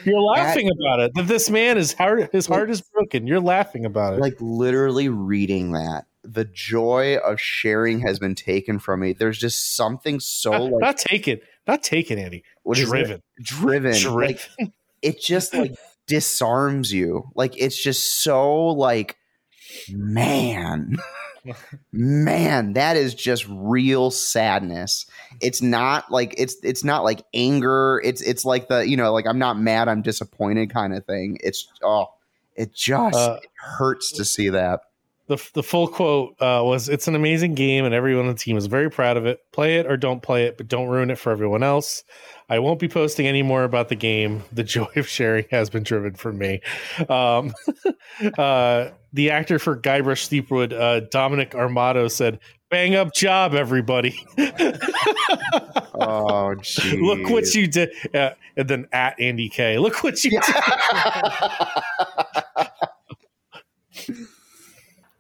[0.05, 1.13] You're laughing about it.
[1.15, 3.27] That this man is heart his heart is broken.
[3.27, 4.21] You're laughing about it.
[4.21, 6.07] like literally reading that.
[6.23, 9.13] The joy of sharing has been taken from me.
[9.13, 12.45] There's just something so not, like not taken, not taken, Andy.
[12.63, 13.99] what driven, driven.
[14.01, 14.15] driven.
[14.15, 14.49] Like
[15.03, 15.75] it just like
[16.07, 17.31] disarms you.
[17.35, 19.17] Like it's just so like
[19.91, 20.97] man.
[21.93, 25.07] man, that is just real sadness.
[25.41, 28.01] It's not like it's it's not like anger.
[28.05, 31.39] It's it's like the, you know, like I'm not mad, I'm disappointed kind of thing.
[31.43, 32.07] It's oh,
[32.55, 34.81] it just Uh, it hurts to see that.
[35.29, 38.57] the the full quote uh, was it's an amazing game and everyone on the team
[38.57, 41.19] is very proud of it play it or don't play it but don't ruin it
[41.19, 42.05] for everyone else
[42.49, 44.43] i won't be posting any more about the game.
[44.53, 46.61] The joy of sharing has been driven from me.
[47.09, 47.53] Um,
[48.39, 52.39] uh, the actor for guybrush threepwood uh, dominic armato said
[52.71, 54.19] bang up job everybody.
[55.99, 57.01] Oh, geez.
[57.01, 59.79] look what you did uh, and then at andy k.
[59.79, 60.45] Look what you did.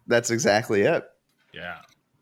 [0.07, 1.03] That's exactly it.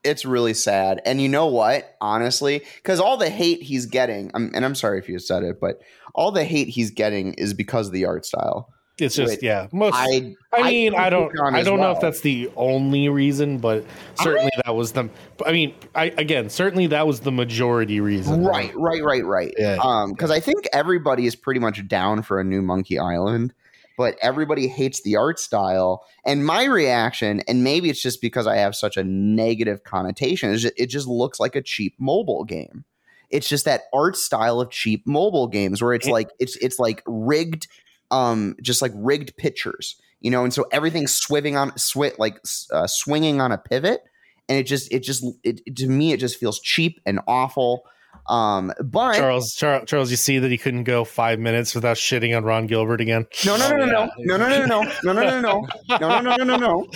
[0.05, 1.01] It's really sad.
[1.05, 1.97] And you know what?
[2.01, 5.61] Honestly, because all the hate he's getting, I'm, and I'm sorry if you said it,
[5.61, 5.81] but
[6.15, 8.73] all the hate he's getting is because of the art style.
[8.99, 12.21] it's just Wait, yeah most I, I mean, I, don't, I don't know if that's
[12.21, 15.11] the only reason, but certainly that was the.
[15.45, 18.45] I mean, I again, certainly that was the majority reason.
[18.45, 19.53] right, right, right, right.
[19.59, 19.79] Yeah.
[19.83, 23.53] Um, because I think everybody is pretty much down for a new Monkey Island,
[23.97, 26.05] but everybody hates the art style.
[26.25, 30.65] And my reaction, and maybe it's just because I have such a negative connotation, is
[30.65, 32.85] it just looks like a cheap mobile game.
[33.31, 37.03] It's just that art style of cheap mobile games where it's like it's it's like
[37.07, 37.67] rigged,
[38.11, 40.45] um, just like rigged pictures, you know.
[40.45, 42.39] And so everything's swiving on swi- like
[42.73, 44.05] uh, swinging on a pivot,
[44.49, 47.85] and it just it just it, to me it just feels cheap and awful.
[48.27, 52.37] Um, but Charles, Charles, Charles, you see that he couldn't go five minutes without shitting
[52.37, 53.27] on Ron Gilbert again.
[53.45, 55.63] No, no, no, no, no, no, no, no, no, no, no, no, no,
[55.99, 56.87] no, no, no, no, no.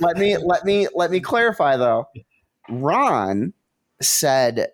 [0.00, 2.08] Let me, let me, let me clarify though.
[2.68, 3.52] Ron
[4.00, 4.68] said,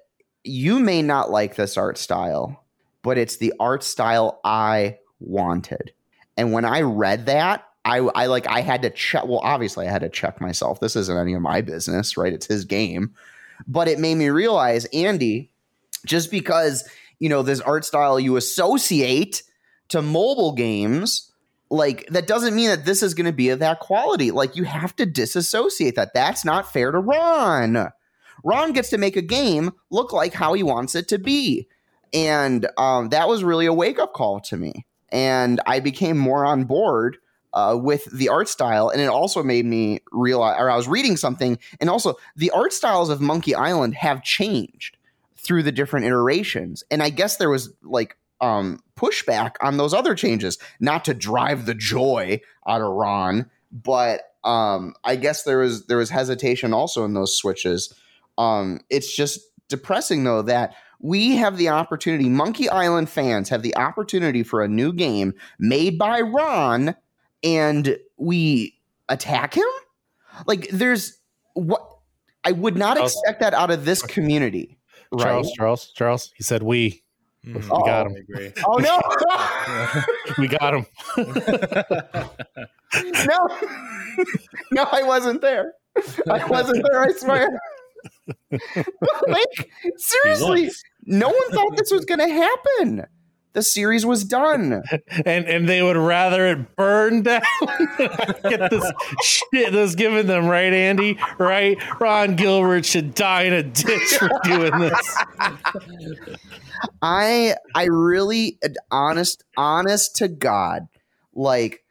[0.44, 2.64] "You may not like this art style,
[3.02, 5.92] but it's the art style I wanted."
[6.36, 9.24] And when I read that, I, I like, I had to check.
[9.26, 10.80] Well, obviously, I had to check myself.
[10.80, 12.32] This isn't any of my business, right?
[12.32, 13.14] It's his game.
[13.66, 15.50] But it made me realize, Andy,
[16.04, 19.42] just because you know this art style you associate
[19.88, 21.30] to mobile games
[21.70, 24.32] like that doesn't mean that this is going to be of that quality.
[24.32, 26.12] Like you have to disassociate that.
[26.12, 27.90] That's not fair to ron.
[28.42, 31.68] Ron gets to make a game look like how he wants it to be.
[32.12, 34.86] And um, that was really a wake-up call to me.
[35.12, 37.18] And i became more on board
[37.52, 38.88] uh, with the art style.
[38.88, 41.58] And it also made me realize or i was reading something.
[41.80, 44.96] And also the art styles of monkey island have changed
[45.42, 50.14] through the different iterations and i guess there was like um, pushback on those other
[50.14, 55.86] changes, not to drive the joy out of Ron, but um, I guess there was
[55.86, 57.94] there was hesitation also in those switches.
[58.38, 62.28] Um, it's just depressing though that we have the opportunity.
[62.28, 66.94] Monkey Island fans have the opportunity for a new game made by Ron,
[67.42, 69.66] and we attack him.
[70.46, 71.18] Like there's
[71.52, 71.86] what
[72.44, 74.78] I would not expect that out of this community.
[75.12, 75.22] Right?
[75.24, 76.32] Charles, Charles, Charles.
[76.36, 77.02] He said we.
[77.46, 77.62] Mhm.
[77.70, 78.14] We got him.
[78.16, 78.52] I agree.
[78.66, 79.00] Oh no!
[80.38, 80.86] We got him.
[83.26, 83.48] no,
[84.72, 85.72] no, I wasn't there.
[86.30, 87.02] I wasn't there.
[87.02, 87.60] I swear.
[89.28, 90.70] like seriously,
[91.04, 93.06] no one thought this was going to happen.
[93.52, 94.82] The series was done.
[95.24, 97.42] and and they would rather it burn down.
[98.42, 101.18] Get this shit that's giving them right, Andy.
[101.38, 105.16] Right, Ron Gilbert should die in a ditch for doing this.
[107.02, 108.58] I I really
[108.90, 110.88] honest honest to God,
[111.34, 111.84] like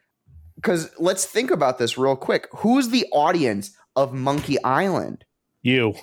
[0.56, 2.48] because let's think about this real quick.
[2.58, 5.26] Who's the audience of Monkey Island?
[5.62, 5.94] You,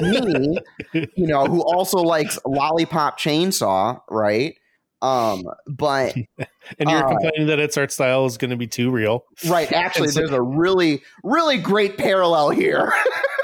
[0.00, 0.58] Me,
[0.92, 4.54] you know, who also likes Lollipop Chainsaw, right?
[5.02, 6.14] Um, but
[6.78, 9.24] and you're Uh, complaining that its art style is going to be too real.
[9.46, 12.92] right, actually, so- there's a really, really great parallel here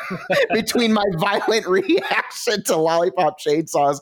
[0.53, 4.01] between my violent reaction to Lollipop Chainsaw's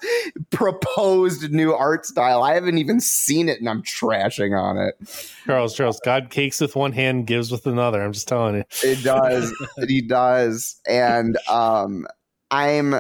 [0.50, 2.42] proposed new art style.
[2.42, 4.94] I haven't even seen it, and I'm trashing on it.
[5.46, 8.02] Charles, Charles, God cakes with one hand, gives with another.
[8.02, 8.64] I'm just telling you.
[8.84, 9.52] It does.
[9.86, 10.76] he does.
[10.86, 12.06] And um
[12.50, 12.94] I'm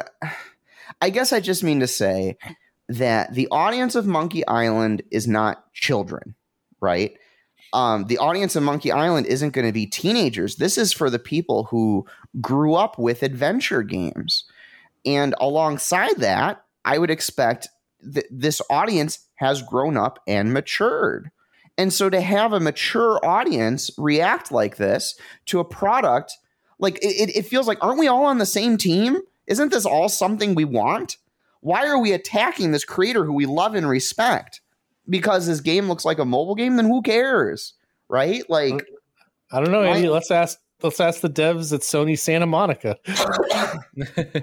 [1.00, 2.36] I guess I just mean to say
[2.90, 6.34] that the audience of Monkey Island is not children,
[6.80, 7.16] right?
[7.72, 10.56] Um, the audience of Monkey Island isn't going to be teenagers.
[10.56, 12.04] This is for the people who
[12.40, 14.44] grew up with adventure games.
[15.06, 17.68] And alongside that, I would expect
[18.00, 21.30] that this audience has grown up and matured.
[21.78, 25.14] And so to have a mature audience react like this
[25.46, 26.36] to a product,
[26.80, 29.20] like it, it feels like, aren't we all on the same team?
[29.46, 31.18] Isn't this all something we want?
[31.60, 34.60] Why are we attacking this creator who we love and respect?
[35.08, 37.74] Because this game looks like a mobile game, then who cares?
[38.08, 38.48] Right?
[38.48, 38.86] Like,
[39.52, 40.08] I don't know, Why- Andy.
[40.08, 40.58] Let's ask.
[40.82, 42.96] Let's ask the devs at Sony Santa Monica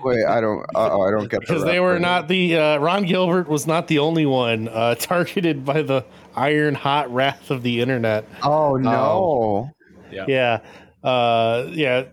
[0.04, 2.04] wait, I don't, oh, I don't get the because they were reference.
[2.04, 6.76] not the uh, Ron Gilbert was not the only one uh, targeted by the iron
[6.76, 8.26] hot wrath of the internet.
[8.44, 9.72] Oh no!
[10.12, 10.60] Yeah,
[11.04, 12.04] uh, yeah.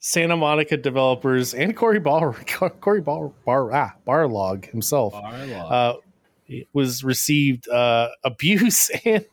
[0.00, 2.32] Santa Monica developers and Cory Bar
[2.80, 5.94] Cory Bar Bar ah, Barlog himself uh,
[6.72, 9.24] was received uh, abuse and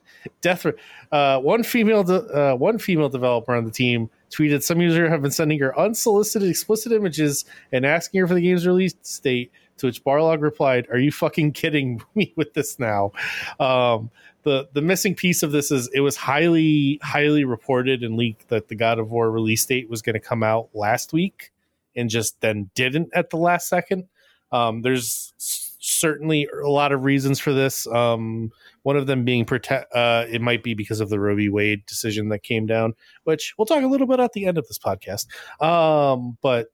[0.41, 0.65] death.
[1.11, 5.21] Uh, one female, de- uh, one female developer on the team tweeted, "Some user have
[5.21, 9.85] been sending her unsolicited explicit images and asking her for the game's release date." To
[9.85, 13.13] which Barlog replied, "Are you fucking kidding me with this now?"
[13.59, 14.11] Um,
[14.47, 18.69] the the missing piece of this is it was highly highly reported and leaked that
[18.69, 21.51] the God of War release date was going to come out last week,
[21.95, 24.07] and just then didn't at the last second.
[24.53, 27.85] Um, there's certainly a lot of reasons for this.
[27.87, 28.51] Um,
[28.83, 29.93] one of them being protect.
[29.93, 31.49] Uh, it might be because of the Roe v.
[31.49, 32.93] Wade decision that came down,
[33.25, 35.27] which we'll talk a little bit at the end of this podcast.
[35.61, 36.67] Um, but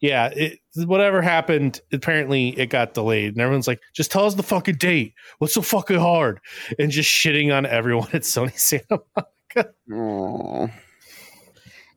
[0.00, 4.42] yeah, it, whatever happened, apparently it got delayed, and everyone's like, "Just tell us the
[4.42, 5.14] fucking date.
[5.38, 6.40] What's so fucking hard?"
[6.78, 9.72] And just shitting on everyone at Sony Santa Monica.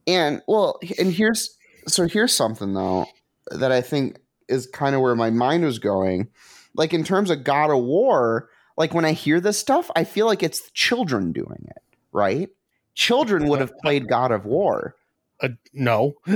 [0.07, 3.05] And well, and here's so here's something though
[3.51, 6.29] that I think is kind of where my mind was going.
[6.73, 10.25] Like in terms of God of War, like when I hear this stuff, I feel
[10.25, 12.49] like it's children doing it, right?
[12.95, 14.95] Children would have played God of War.
[15.41, 16.15] Uh, no.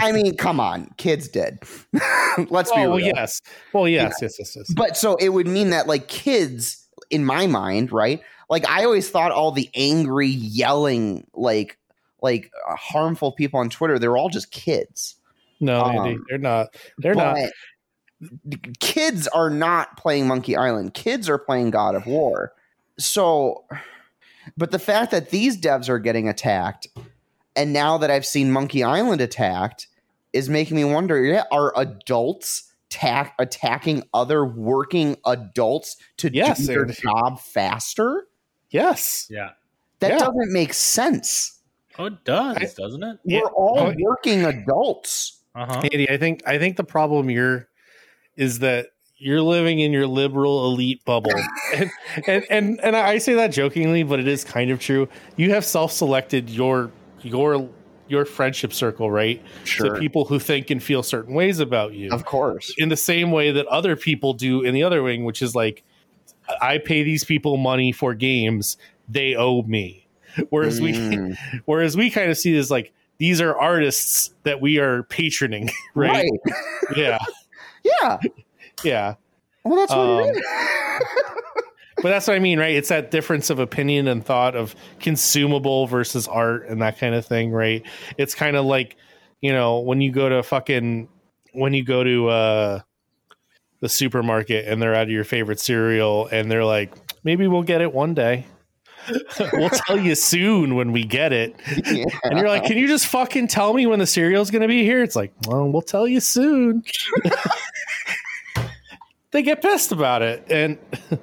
[0.00, 1.58] I mean, come on, kids did.
[2.50, 2.90] Let's be real.
[2.90, 3.40] well, yes.
[3.72, 4.72] Well, yes, yes, yes, yes.
[4.74, 8.20] But so it would mean that like kids in my mind, right?
[8.50, 11.78] Like I always thought all the angry yelling like
[12.22, 15.16] like uh, harmful people on Twitter, they're all just kids.
[15.60, 16.74] No, Um, Andy, they're not.
[16.98, 17.38] They're not.
[18.80, 20.94] Kids are not playing Monkey Island.
[20.94, 22.52] Kids are playing God of War.
[22.98, 23.64] So
[24.56, 26.88] but the fact that these devs are getting attacked
[27.56, 29.88] and now that I've seen Monkey Island attacked
[30.32, 36.66] is making me wonder, yeah, are adults tack attacking other working adults to Yes, do
[36.66, 38.26] their and- job faster?
[38.70, 39.26] Yes.
[39.30, 39.50] Yeah.
[40.00, 40.18] That Yeah.
[40.18, 41.58] doesn't make sense.
[41.98, 43.18] Oh, it does, I- doesn't it?
[43.24, 45.40] We're all Oh, working adults.
[45.54, 45.80] Uh huh.
[45.90, 47.68] Andy, I think I think the problem here
[48.36, 51.32] is that you're living in your liberal elite bubble,
[51.74, 51.90] and,
[52.26, 55.08] and and and I say that jokingly, but it is kind of true.
[55.36, 56.90] You have self-selected your
[57.22, 57.68] your
[58.08, 59.42] your friendship circle, right?
[59.64, 59.94] Sure.
[59.94, 62.72] To people who think and feel certain ways about you, Of course.
[62.78, 65.82] in the same way that other people do in the other wing, which is like,
[66.62, 68.76] I pay these people money for games,
[69.08, 70.06] they owe me.
[70.50, 71.36] Whereas we Mm.
[71.64, 76.28] whereas we kind of see this like these are artists that we are patroning, right?
[76.96, 77.18] Yeah,
[78.02, 78.18] Yeah.
[78.84, 79.14] yeah.
[79.64, 81.42] Well, that's what Um, it is.
[82.02, 82.74] But that's what I mean, right?
[82.74, 87.24] It's that difference of opinion and thought of consumable versus art and that kind of
[87.24, 87.82] thing, right?
[88.18, 88.96] It's kind of like,
[89.40, 91.08] you know, when you go to fucking
[91.52, 92.80] when you go to uh
[93.80, 96.94] the supermarket and they're out of your favorite cereal and they're like,
[97.24, 98.46] maybe we'll get it one day.
[99.52, 101.54] we'll tell you soon when we get it.
[101.86, 102.06] Yeah.
[102.24, 104.82] And you're like, can you just fucking tell me when the cereal's going to be
[104.82, 105.02] here?
[105.02, 106.82] It's like, well, we'll tell you soon.
[109.30, 110.44] they get pissed about it.
[110.50, 110.78] And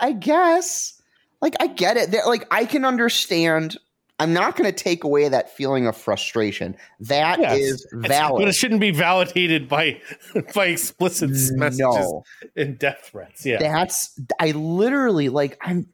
[0.00, 1.00] I guess.
[1.40, 2.10] Like I get it.
[2.12, 3.76] That- Like I can understand.
[4.18, 6.74] I'm not going to take away that feeling of frustration.
[7.00, 7.84] That is Yes.
[7.92, 8.40] It's- valid.
[8.40, 10.00] but it shouldn't be validated by
[10.54, 12.24] by explicit messages no,
[12.56, 13.44] and death threats.
[13.44, 15.86] Yeah, that's I literally like I'm.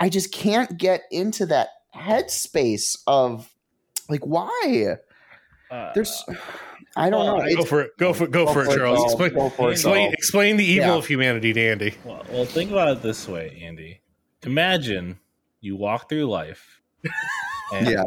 [0.00, 3.48] I just can't get into that headspace of
[4.08, 4.96] like why
[5.70, 6.24] Uh, there's.
[6.96, 7.42] I don't well, know.
[7.44, 7.96] Go It's- for it.
[7.98, 8.98] Go for go, for it, Charles.
[8.98, 10.12] Go, Explain, go for it, explain, go.
[10.14, 10.94] explain the evil Yeah.
[10.96, 11.94] of humanity to Andy.
[12.04, 14.00] well, well, think about it this way, Andy.
[14.42, 15.18] Imagine
[15.60, 16.80] you walk through life,
[17.72, 18.04] and Yeah.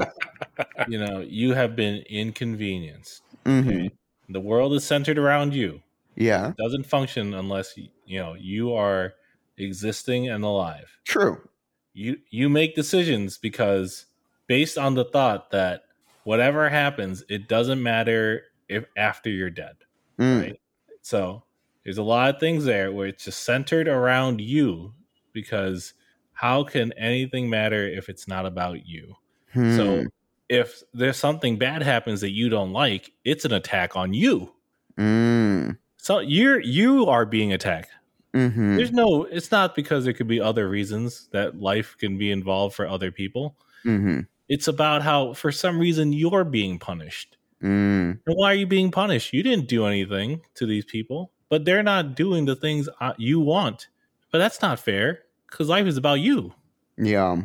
[0.87, 3.21] you know you have been inconvenienced.
[3.45, 3.91] Mhm.
[4.29, 5.81] The world is centered around you.
[6.15, 6.49] Yeah.
[6.49, 9.13] It doesn't function unless you know you are
[9.57, 10.97] existing and alive.
[11.05, 11.47] True.
[11.93, 14.05] You you make decisions because
[14.47, 15.83] based on the thought that
[16.23, 18.43] whatever happens, it doesn't matter
[18.73, 19.75] if after you're dead.
[20.19, 20.41] Mm.
[20.41, 20.59] Right.
[21.01, 21.43] So
[21.83, 24.93] there's a lot of things there where it's just centered around you
[25.33, 25.93] because
[26.33, 29.15] how can anything matter if it's not about you?
[29.51, 29.75] Hmm.
[29.75, 30.05] So
[30.49, 34.53] if there's something bad happens that you don't like, it's an attack on you.
[34.97, 35.77] Mm.
[35.97, 37.91] So you're you are being attacked.
[38.33, 38.77] Mhm.
[38.77, 42.75] There's no it's not because there could be other reasons that life can be involved
[42.75, 43.55] for other people.
[43.85, 44.27] Mhm.
[44.49, 47.37] It's about how for some reason you're being punished.
[47.63, 48.19] Mm.
[48.25, 49.33] And why are you being punished?
[49.33, 53.87] You didn't do anything to these people, but they're not doing the things you want.
[54.31, 56.53] But that's not fair because life is about you.
[56.97, 57.43] Yeah.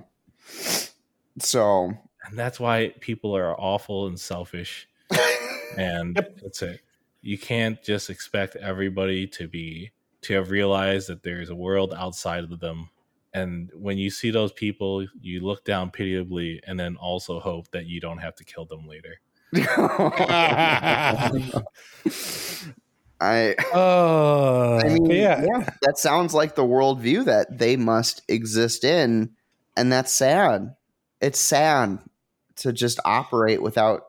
[1.38, 1.92] So
[2.24, 4.88] And that's why people are awful and selfish.
[5.76, 6.80] And that's it.
[7.20, 9.92] You can't just expect everybody to be
[10.22, 12.90] to have realized that there's a world outside of them.
[13.34, 17.86] And when you see those people, you look down pitiably and then also hope that
[17.86, 19.20] you don't have to kill them later.
[23.20, 25.44] I Uh, I mean, yeah.
[25.44, 25.68] yeah.
[25.82, 29.30] that sounds like the worldview that they must exist in,
[29.76, 30.74] and that's sad.
[31.20, 31.99] It's sad
[32.57, 34.03] to just operate without,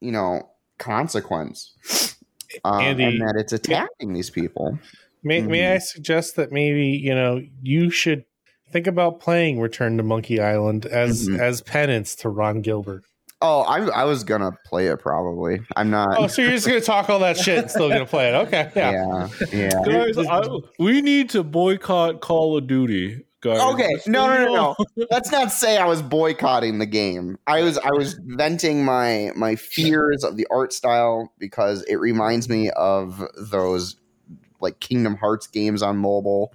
[0.00, 2.16] you know, consequence,
[2.64, 4.78] um, Andy- and that it's attacking these people.
[5.22, 5.72] May, may Mhm.
[5.74, 8.24] I suggest that maybe you know you should
[8.70, 11.38] think about playing Return to Monkey Island as Mhm.
[11.38, 13.04] as penance to Ron Gilbert.
[13.40, 15.60] Oh, I, I was gonna play it probably.
[15.76, 16.16] I'm not.
[16.18, 18.34] Oh, so you're just gonna talk all that shit and still gonna play it?
[18.46, 19.28] Okay, yeah.
[19.52, 19.82] yeah, yeah.
[19.84, 20.42] Guys, I,
[20.78, 23.24] we need to boycott Call of Duty.
[23.42, 23.60] Guys.
[23.74, 25.06] Okay, no, no, no, no.
[25.10, 27.36] Let's not say I was boycotting the game.
[27.46, 32.48] I was, I was venting my my fears of the art style because it reminds
[32.48, 33.96] me of those
[34.60, 36.54] like Kingdom Hearts games on mobile,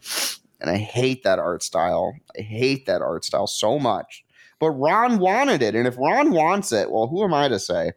[0.59, 2.15] and I hate that art style.
[2.35, 4.25] I hate that art style so much.
[4.59, 7.93] But Ron wanted it, and if Ron wants it, well, who am I to say?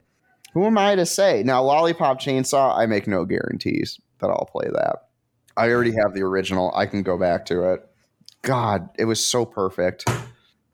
[0.54, 1.42] Who am I to say?
[1.42, 5.08] Now, Lollipop Chainsaw, I make no guarantees that I'll play that.
[5.56, 6.72] I already have the original.
[6.74, 7.86] I can go back to it.
[8.42, 10.08] God, it was so perfect.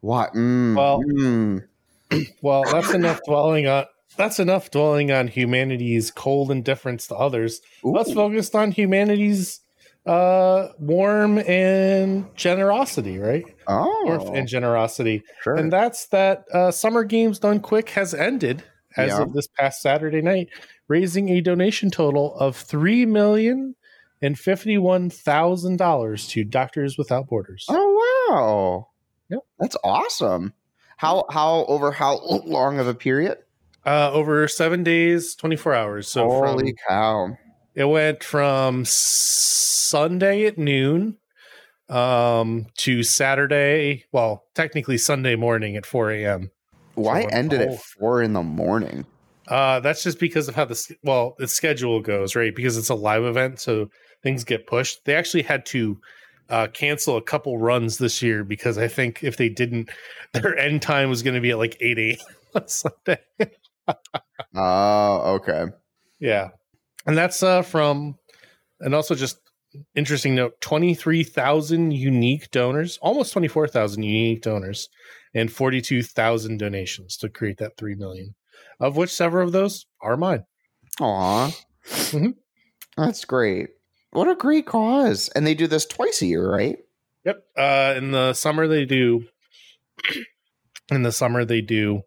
[0.01, 0.35] What?
[0.35, 1.65] Mm, Well- mm.
[2.43, 3.85] Well, that's enough dwelling on
[4.17, 7.61] that's enough dwelling on humanity's cold indifference to others.
[7.85, 9.61] Let's focus on humanity's
[10.09, 13.45] uh warm and generosity, right?
[13.69, 15.23] Warmth Oh, and generosity.
[15.43, 15.55] sure.
[15.57, 18.65] And that's that uh, Summer Games Done Quick has ended
[18.97, 19.23] as Yeah.
[19.23, 20.49] of this past Saturday night,
[20.89, 23.75] raising a donation total of three million
[24.23, 27.67] and fifty-one thousand dollars to Doctors Without Borders.
[27.69, 28.89] oh wow.
[29.31, 29.41] Yep.
[29.61, 30.55] That's awesome.
[30.97, 33.39] How how over how long of a period?
[33.87, 36.09] Uh, over seven days, twenty-four hours.
[36.09, 37.39] So Holy from, cow.
[37.79, 41.17] It went from Sunday at noon
[41.89, 44.05] um, to Saturday.
[44.11, 46.51] Well, technically Sunday morning at four a.m.
[46.95, 49.07] Why So, ended at four in the morning?
[49.47, 52.55] Uh, that's just because of how the well the schedule goes, right?
[52.55, 53.89] Because it's a live event, so
[54.25, 55.05] things get pushed.
[55.05, 56.01] They actually had to
[56.51, 59.91] uh, cancel a couple runs this year because I think if they didn't,
[60.33, 62.19] their end time was going to be at like eight a.m.
[62.55, 63.21] on Sunday.
[64.55, 65.67] Oh, okay.
[66.19, 66.49] yeah,
[67.07, 68.17] and that's uh, from,
[68.81, 69.39] and also just
[69.95, 74.89] interesting note: twenty three thousand unique donors, almost twenty four thousand unique donors,
[75.35, 78.35] and forty two thousand donations to create that three million,
[78.81, 80.45] of which several of those are mine.
[81.01, 81.51] Aw.
[81.87, 82.35] Mhm.
[82.97, 83.69] That's great.
[84.11, 85.29] What a great cause.
[85.35, 86.77] And they do this twice a year, right?
[87.25, 87.45] Yep.
[87.57, 89.25] Uh, in the summer they do.
[90.91, 92.01] In the summer they do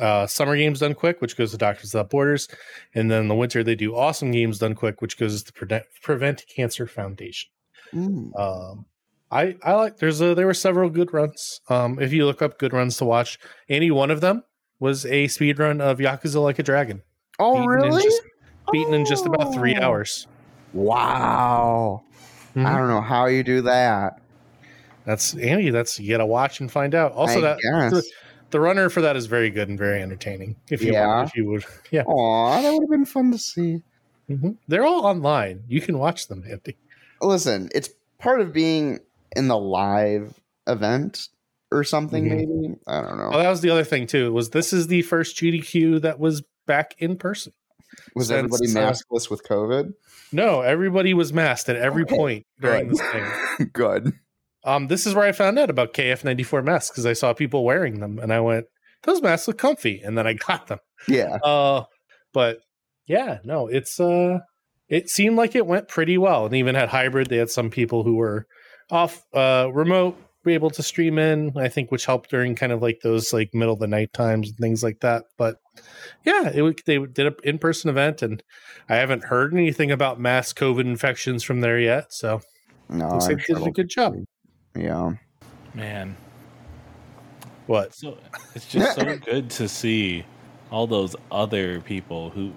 [0.00, 2.48] uh, summer games done quick, which goes to Doctors Without Borders,
[2.94, 5.84] and then in the winter they do awesome games done quick, which goes to Prevent,
[6.02, 7.50] Prevent Cancer Foundation.
[7.94, 8.38] Mm.
[8.38, 8.84] Um,
[9.30, 11.60] I I like there's a there were several good runs.
[11.68, 13.38] Um, if you look up good runs to watch,
[13.68, 14.42] any one of them
[14.80, 17.02] was a speed run of Yakuza Like a Dragon,
[17.38, 18.02] Oh, beaten in really?
[18.04, 18.22] just-
[18.72, 20.26] beaten in just about three hours.
[20.74, 22.02] Wow.
[22.54, 22.66] Mhm.
[22.66, 24.20] I don't know how you do that.
[25.04, 25.70] That's Andy.
[25.70, 27.12] That's you got to watch and find out.
[27.12, 27.58] Also, I that
[27.92, 28.06] guess.
[28.50, 30.56] The, runner for that is very good and very entertaining.
[30.70, 31.24] If you Yeah.
[31.24, 33.82] if you would, yeah, Aw, that would have been fun to see.
[34.30, 34.58] Mhm.
[34.68, 35.62] they're all online.
[35.68, 36.76] You can watch them, Andy.
[37.22, 37.88] Listen, it's
[38.18, 38.98] part of being
[39.34, 41.28] in the live event
[41.72, 42.24] or something.
[42.24, 42.36] Mhm.
[42.36, 43.30] Maybe I don't know.
[43.32, 44.32] Oh, that was the other thing too.
[44.32, 47.52] Was this is the first GDQ that was back in person?
[48.14, 49.94] Was since, everybody uh, maskless with COVID?
[50.30, 52.98] No, everybody was masked at every point during good.
[52.98, 53.70] this thing.
[53.72, 54.12] Good.
[54.64, 58.00] Um, this is where I found out about KF94 masks because I saw people wearing
[58.00, 58.66] them, and I went,
[59.04, 60.78] "Those masks look comfy," and then I got them.
[61.06, 61.36] Yeah.
[61.36, 61.84] Uh,
[62.32, 62.58] but
[63.06, 64.40] yeah, no, it's uh,
[64.88, 67.28] it seemed like it went pretty well, and even had hybrid.
[67.28, 68.46] They had some people who were
[68.90, 71.52] off uh remote, be able to stream in.
[71.56, 74.48] I think, which helped during kind of like those like middle of the night times
[74.48, 75.24] and things like that.
[75.36, 75.56] But
[76.24, 78.42] yeah, it they did an in person event, and
[78.88, 82.12] I haven't heard anything about mass COVID infections from there yet.
[82.12, 82.40] So
[82.88, 84.14] No, looks I'm like they did a good job.
[84.78, 85.12] Yeah.
[85.74, 86.16] Man,
[87.66, 87.94] What?
[87.94, 88.16] so
[88.54, 90.24] it's just so good to see
[90.70, 92.52] all those other people who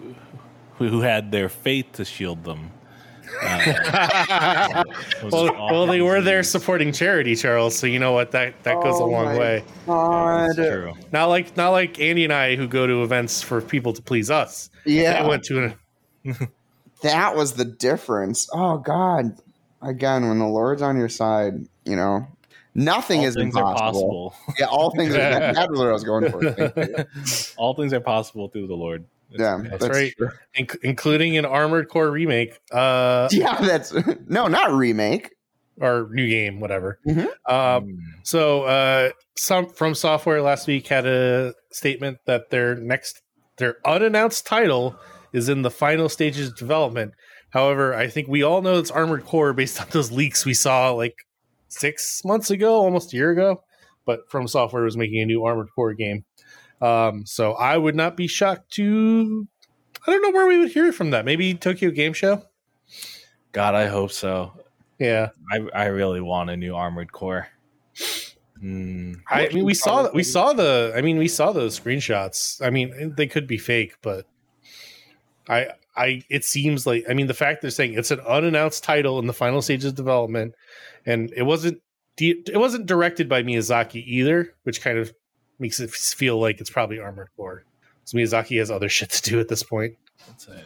[0.77, 2.71] who, who had their faith to shield them.
[3.43, 4.83] Uh,
[5.31, 7.77] well, well, they were there supporting charity, Charles.
[7.77, 9.63] So you know what that that goes a Oh long my way.
[9.87, 10.55] That's God.
[10.55, 10.93] true.
[11.13, 14.29] Not like not like Andy and I who go to events for people to please
[14.29, 14.69] us.
[14.85, 15.23] Yeah.
[15.23, 15.75] I went to
[16.25, 16.47] an,
[17.03, 18.49] that was the difference.
[18.53, 19.37] Oh God!
[19.81, 22.27] Again, when the Lord's on your side, you know
[22.75, 23.75] nothing All is things impossible.
[23.75, 24.35] are possible.
[24.59, 25.13] Yeah, all things.
[25.13, 27.05] Are, that, that was what I was going for.
[27.57, 29.05] All things are possible through the Lord.
[29.29, 30.13] Yeah, That's right.
[30.17, 30.29] true.
[30.57, 33.93] inc- including an Armored Core remake, uh, Yeah, that's
[34.27, 35.31] no, not remake.
[35.79, 36.99] or new game, whatever.
[37.07, 37.27] Mhm.
[37.45, 37.97] Uh, Mm.
[38.23, 43.21] so, uh, some From Software last week had a statement that their next,
[43.57, 44.95] their unannounced title
[45.33, 47.13] is in the final stages of development.
[47.51, 50.91] However, I think we all know it's Armored Core based on those leaks we saw
[50.91, 51.15] like
[51.71, 53.63] six months ago, almost a year ago.
[54.05, 56.25] But From Software was making a new Armored Core game.
[56.81, 59.47] Um, so I would not be shocked to.
[60.05, 61.25] I don't know where we would hear from that.
[61.25, 62.43] Maybe Tokyo Game Show.
[63.51, 64.53] God, I hope so.
[64.97, 67.47] Yeah, I I really want a new armored core.
[68.63, 70.13] Mm, I mean, we saw that.
[70.13, 70.93] we saw the.
[70.95, 72.63] I mean, we saw those screenshots.
[72.65, 74.25] I mean, they could be fake, but
[75.49, 79.19] I I it seems like I mean the fact they're saying it's an unannounced title
[79.19, 80.55] in the final stages of development,
[81.05, 81.81] and it wasn't
[82.17, 85.13] it wasn't directed by Miyazaki either, which kind of
[85.59, 87.63] makes it feel like it's probably Armored Core.
[88.05, 89.95] So Miyazaki has other shit to do at this point.
[90.27, 90.65] that's it.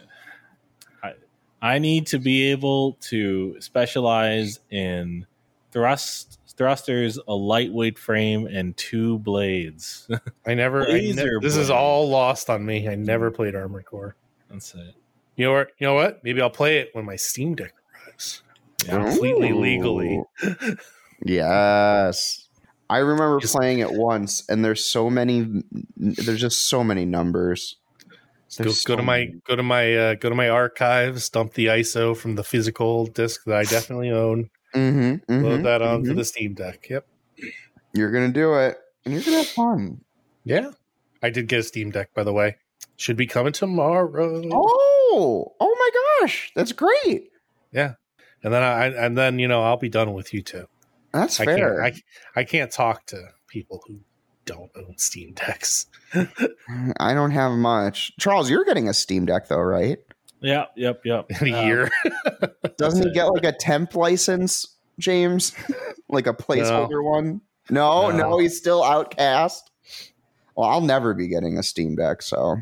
[1.02, 1.12] I
[1.62, 5.26] I need to be able to specialize in
[5.72, 10.08] thrust thrusters, a lightweight frame, and two blades.
[10.46, 10.86] I never.
[10.86, 12.88] I ne- this is all lost on me.
[12.88, 14.16] I never played Armored Core.
[14.50, 14.94] That's it.
[15.36, 15.68] You know what?
[15.78, 16.22] You know what?
[16.24, 18.42] Maybe I'll play it when my Steam Deck arrives.
[18.86, 19.02] Yeah.
[19.04, 20.22] completely legally.
[21.24, 22.48] Yes.
[22.88, 25.62] I remember Just- playing it once, and there's so many.
[25.96, 27.76] There's just so many numbers.
[28.58, 29.40] Go, There's go so to my many.
[29.46, 33.44] go to my uh, go to my archives, dump the ISO from the physical disc
[33.44, 36.16] that I definitely own, Mhm, mhm, load that onto mhm.
[36.16, 36.86] the Steam Deck.
[36.88, 37.06] Yep.
[37.92, 40.00] You're gonna do it, and you're gonna have fun.
[40.44, 40.70] Yeah.
[41.22, 42.56] I did get a Steam Deck, by the way.
[42.96, 44.42] Should be coming tomorrow.
[44.52, 45.90] Oh, oh my
[46.26, 47.30] gosh, that's great.
[47.72, 47.94] Yeah,
[48.42, 50.66] and then I and then you know I'll be done with you too.
[51.12, 51.80] That's I fair.
[51.82, 51.96] can't
[52.36, 54.00] I, I can't talk to people who
[54.46, 55.86] don't own Steam Decks.
[56.98, 58.12] I don't have much.
[58.18, 59.98] Charles, you're getting a Steam Deck though, right?
[60.40, 61.26] Yep, yep, yep.
[61.42, 61.90] In a Uh, year.
[62.78, 65.52] Doesn't he get like a temp license, James?
[66.08, 67.40] like a placeholder one?
[67.70, 68.38] No, no, No.
[68.38, 69.70] he's still outcast.
[70.56, 72.56] Well, I'll never be getting a Steam Deck, so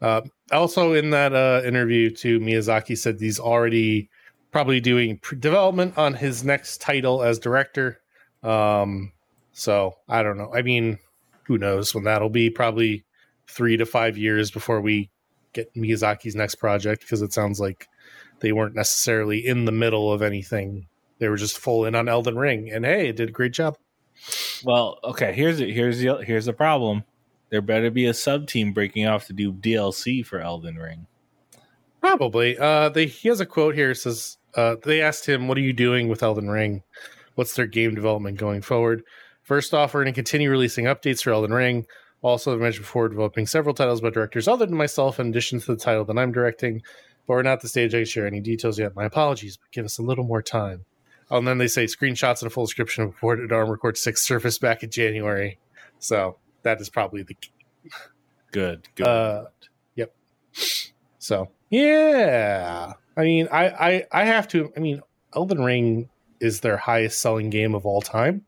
[0.00, 0.22] Uh,
[0.52, 4.10] also, in that uh, interview, too, Miyazaki said he's already
[4.52, 8.00] probably doing pre- development on his next title as director.
[8.42, 9.12] Um,
[9.52, 10.52] so I don't know.
[10.54, 10.98] I mean,
[11.44, 12.50] who knows when that'll be?
[12.50, 13.04] Probably
[13.48, 15.10] three to five years before we
[15.52, 17.88] get Miyazaki's next project because it sounds like
[18.40, 20.86] they weren't necessarily in the middle of anything.
[21.18, 23.78] They were just full in on Elden Ring, and hey, it did a great job.
[24.64, 25.32] Well, okay.
[25.32, 27.04] Here's here's the here's the problem.
[27.50, 31.06] There better be a sub team breaking off to do DLC for Elden Ring.
[32.00, 32.58] Probably.
[32.58, 33.94] Uh, they he has a quote here.
[33.94, 36.82] Says uh, they asked him, "What are you doing with Elden Ring?
[37.34, 39.02] What's their game development going forward?"
[39.42, 41.86] First off, we're going to continue releasing updates for Elden Ring.
[42.20, 45.66] Also, I mentioned before, developing several titles by directors other than myself, in addition to
[45.66, 46.82] the title that I'm directing.
[47.26, 48.96] But we're not at the stage I can share any details yet.
[48.96, 50.84] My apologies, but give us a little more time.
[51.30, 54.60] And then they say screenshots and a full description of reported Armor Core 6 surfaced
[54.60, 55.58] back in January.
[55.98, 57.36] So that is probably the
[58.52, 59.06] Good, good.
[59.06, 59.44] Uh,
[61.18, 64.72] So yeah, I mean, I, I I have to.
[64.76, 65.02] I mean,
[65.34, 66.08] Elden Ring
[66.38, 68.46] is their highest selling game of all time.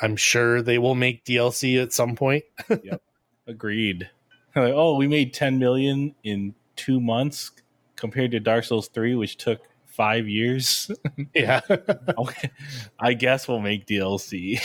[0.00, 2.42] I'm sure they will make DLC at some point.
[3.46, 4.10] Agreed.
[4.56, 7.52] Like, oh, we made 10 million in two months
[7.94, 10.90] compared to Dark Souls 3, which took five years.
[11.34, 11.60] yeah.
[12.98, 14.58] I guess we'll make DLC.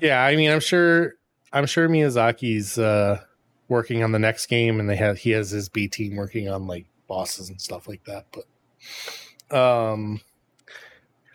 [0.00, 1.14] yeah, I mean, I'm sure
[1.52, 3.20] I'm sure Miyazaki's uh
[3.68, 6.66] working on the next game and they have he has his B team working on
[6.66, 8.26] like bosses and stuff like that,
[9.50, 10.20] but um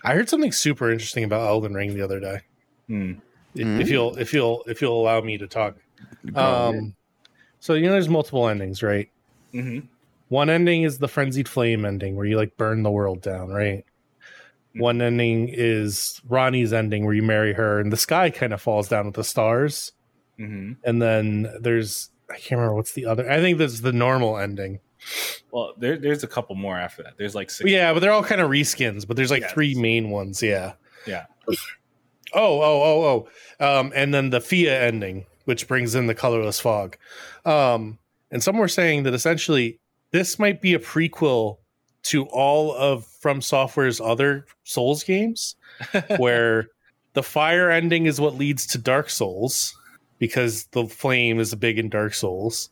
[0.03, 2.41] I heard something super interesting about Elden Ring the other day.
[2.88, 3.13] Hmm.
[3.55, 3.82] If, Mhm.
[3.82, 5.78] if you'll if you'll if you'll allow me to talk.
[6.36, 6.95] Um
[7.59, 9.09] so you know there's multiple endings, right?
[9.51, 9.80] hmm
[10.30, 13.84] One ending is the frenzied flame ending where you like burn the world down, right?
[14.76, 18.88] One ending is Ranni's ending where you marry her and the sky kind of falls
[18.88, 19.91] down with the stars.
[20.38, 23.30] Hmm And then there's I can't remember what's the other.
[23.30, 24.80] I think there's the normal ending.
[25.52, 27.14] Well, there, there's a couple more after that.
[27.18, 27.70] There's like six.
[27.70, 29.54] Yeah, but they're all kind of reskins, but there's like Yes.
[29.54, 30.74] three main ones, yeah.
[31.06, 31.26] Yeah.
[32.34, 33.28] Oh, oh, oh,
[33.62, 33.80] oh.
[33.80, 36.98] Um, and then the Fia ending, which brings in the colorless fog.
[37.46, 38.00] Um,
[38.32, 39.80] and some were saying that essentially
[40.12, 41.60] this might be a prequel
[42.04, 45.56] to all of From Software's other Souls games,
[46.18, 46.68] where
[47.14, 49.77] the fire ending is what leads to Dark Souls
[50.20, 52.70] because the flame is big in Dark Souls.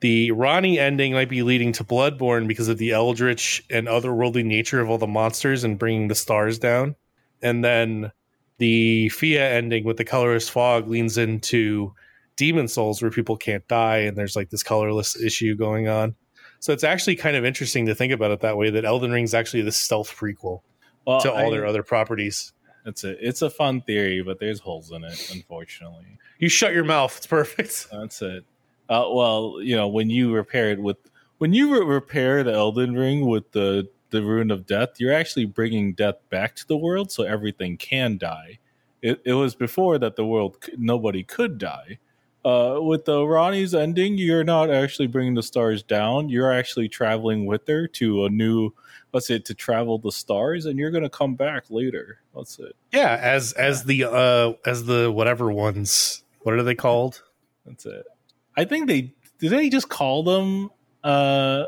[0.00, 4.80] The Ranni ending might be leading to Bloodborne because of the eldritch and otherworldly nature
[4.80, 6.96] of all the monsters and bringing the stars down.
[7.42, 8.12] And then
[8.58, 11.94] the Fia ending with the colorless fog leans into
[12.36, 16.14] Demon Souls where people can't die and there's like this colorless issue going on.
[16.60, 19.34] So it's actually kind of interesting to think about it that way that Elden Ring's
[19.34, 20.60] actually the stealth prequel
[21.06, 22.52] well, to all I- their other properties.
[22.86, 26.06] It's a it's a fun theory, but there's holes in it, unfortunately.
[26.38, 27.14] You shut your mouth.
[27.16, 27.88] It's perfect.
[27.92, 28.44] That's it.
[28.88, 30.96] Uh, well, you know, when you repair it with
[31.38, 35.46] when you re- repair the Elden Ring with the the rune of death, you're actually
[35.46, 38.60] bringing death back to the world, so everything can die.
[39.02, 41.98] It, it was before that the world nobody could die.
[42.44, 46.28] Uh, with the Ranni's ending, you're not actually bringing the stars down.
[46.28, 48.70] You're actually traveling with her to a new,
[49.16, 52.18] let's say, to travel the stars, and you're gonna come back later.
[52.34, 52.76] That's it.
[52.92, 56.22] Yeah, as as the uh as the whatever ones.
[56.42, 57.22] What are they called?
[57.64, 58.04] That's it.
[58.56, 60.70] I think they did they just call them
[61.02, 61.64] uh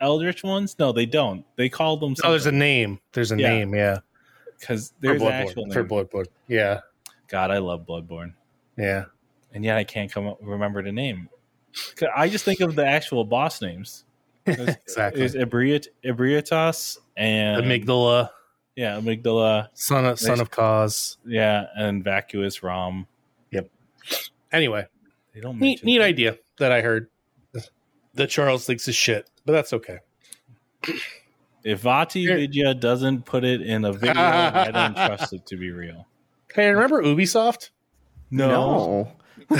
[0.00, 0.74] Eldritch ones?
[0.78, 1.44] No, they don't.
[1.56, 2.98] They call them Oh, there's a name.
[3.12, 3.48] There's a Yeah.
[3.50, 3.98] name, yeah.
[4.58, 5.72] because there's an actual name.
[5.74, 6.26] For Bloodborne.
[6.48, 6.80] Yeah.
[7.28, 8.32] God, I love Bloodborne,
[8.78, 9.04] Yeah.
[9.52, 11.28] and yet I can't come up remember the name.
[12.16, 14.05] I just think of the actual boss names.
[14.46, 15.20] There's, exactly.
[15.20, 18.30] there's Ebriat, Ebrietas and Amygdala,
[18.76, 19.68] Yeah, Amygdala.
[19.74, 21.18] son of son of cause.
[21.26, 23.06] Yeah, and Vacuous Rom.
[23.50, 23.68] Yep.
[24.52, 24.86] Anyway,
[25.34, 27.08] They don't neat mention neat idea that I heard
[28.14, 29.98] that Charles thinks is shit, but that's okay.
[31.64, 36.06] If VaatiVidya doesn't put it in a video, I don't trust it to be real.
[36.54, 37.70] Hey, remember Ubisoft?
[38.30, 39.12] no.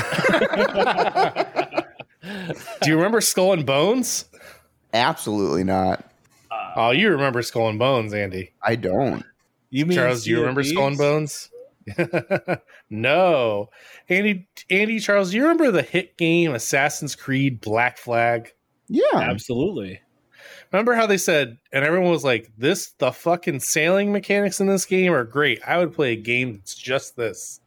[2.83, 4.25] Do you remember Skull and Bones?
[4.97, 6.05] Absolutely not.
[6.75, 8.53] Oh, you remember Skull and Bones, Andy.
[8.63, 9.25] I don't.
[9.71, 11.51] You mean Charles, do you Sea of remember Skull and Bones?
[12.91, 13.71] no.
[14.09, 18.53] Andy Andy Charles, do you remember the hit game Assassin's Creed Black Flag?
[18.89, 19.03] Yeah.
[19.15, 20.01] Absolutely.
[20.73, 24.85] Remember how they said, and everyone was like, "This the fucking sailing mechanics in this
[24.85, 25.61] game are great.
[25.67, 27.61] I would play a game that's just this."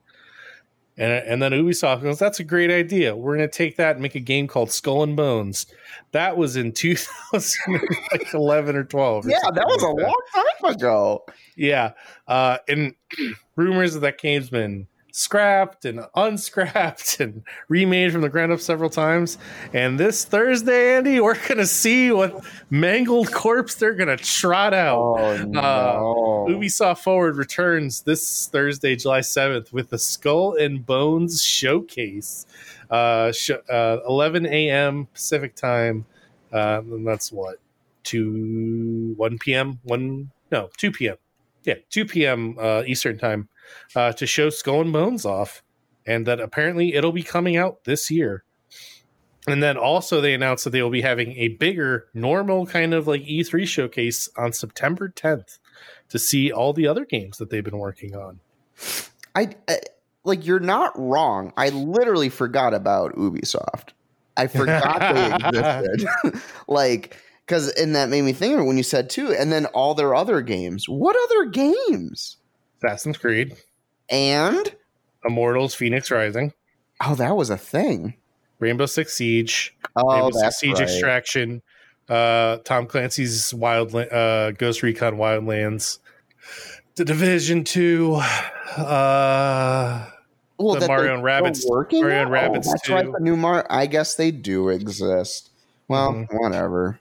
[1.00, 3.16] And and then Ubisoft goes, "That's a great idea.
[3.16, 5.66] We're going to take that and make a game called Skull and Bones."
[6.12, 9.26] That was in 2011 or 12.
[9.26, 11.24] or Yeah, that was a like long time ago.
[11.56, 11.93] Yeah,
[12.28, 12.95] uh, and
[13.56, 18.89] rumors of that game's been scrapped and unscrapped and remade from the ground up several
[18.89, 19.38] times.
[19.74, 24.97] And this Thursday, Andy, we're gonna see what mangled corpse they're gonna trot out.
[24.97, 26.45] Oh no.
[26.49, 32.45] Ubisoft Forward returns this Thursday, July 7th, with the Skull and Bones showcase.
[32.89, 35.07] Uh, sh- uh, 11 a.m.
[35.14, 36.05] Pacific time.
[36.51, 37.57] Uh, and that's what?
[38.03, 39.80] 2, 1 p.m.?
[39.84, 41.16] 1, no, 2 p.m.
[41.64, 42.57] Yeah, 2 p.m.
[42.60, 43.47] Uh, Eastern time
[43.95, 45.63] uh, to show Skull and Bones off.
[46.05, 48.43] And that apparently it'll be coming out this year.
[49.47, 53.07] And then also they announced that they will be having a bigger, normal kind of
[53.07, 55.59] like E3 showcase on September 10th
[56.09, 58.39] to see all the other games that they've been working on.
[59.36, 59.80] I, I
[60.24, 61.53] like you're not wrong.
[61.57, 63.89] I literally forgot about Ubisoft.
[64.36, 66.41] I forgot they existed.
[66.67, 69.34] like because and that made me think of it when you said too.
[69.34, 70.88] And then all their other games.
[70.88, 72.38] What other games?
[72.84, 73.55] Assassin's Creed,
[74.09, 74.73] And
[75.25, 76.53] Immortals, Phoenix Rising,
[77.01, 78.15] oh, that was a thing.
[78.59, 80.84] Rainbow Six Siege, Oh, Rainbow Six Siege right.
[80.84, 81.61] Extraction,
[82.09, 85.99] uh, Tom Clancy's Wild uh, Ghost Recon Wildlands,
[86.95, 88.15] The Division Two,
[88.77, 90.05] uh,
[90.57, 91.63] Well, The Mario and Rabbids.
[91.67, 92.65] Mario and Rabbids.
[92.67, 92.93] Oh, that's 2.
[92.93, 93.05] right.
[93.11, 93.65] The new Mar.
[93.69, 95.49] I guess they do exist.
[95.88, 96.27] Well, Mhm.
[96.32, 96.99] whatever.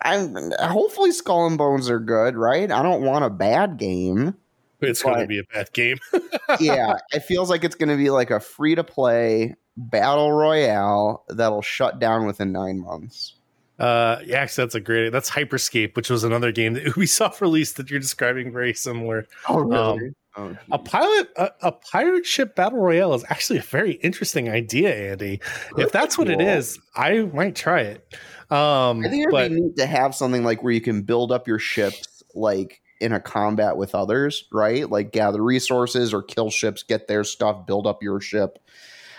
[0.00, 2.70] I'm hopefully Skull and Bones are good, right?
[2.70, 4.36] I don't want a bad game.
[4.80, 5.98] It's going to be a bad game.
[6.60, 11.24] yeah, it feels like it's going to be like a free to play battle royale
[11.28, 13.34] that'll shut down within nine months.
[13.78, 15.10] Uh, yeah, actually, that's a great.
[15.10, 19.26] That's Hyper Scape, which was another game that Ubisoft released that you're describing very similar.
[19.48, 20.14] Oh, really?
[20.36, 25.12] oh, A pilot, a, a pirate ship battle royale is actually a very interesting idea,
[25.12, 25.40] Andy.
[25.76, 28.14] If that's what it is, I might try it.
[28.50, 31.30] Um, I think it'd but be neat to have something like where you can build
[31.30, 34.88] up your ships like in a combat with others, right?
[34.88, 38.58] Like gather resources or kill ships, get their stuff, build up your ship.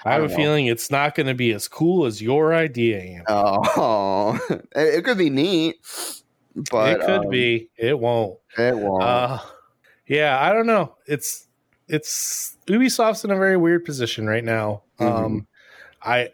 [0.06, 0.36] I have a know.
[0.36, 3.24] feeling it's not going to be as cool as your idea, Andy.
[3.28, 5.78] Oh, it, it could be neat,
[6.72, 7.70] but it could um, be.
[7.76, 8.40] It won't.
[8.58, 9.04] It won't.
[9.04, 9.40] Uh,
[10.08, 10.96] yeah, I don't know.
[11.06, 11.48] It's
[11.88, 14.84] it's Ubisoft's in a very weird position right now.
[15.00, 15.26] Mm-hmm.
[15.26, 15.48] Um,
[16.02, 16.30] I,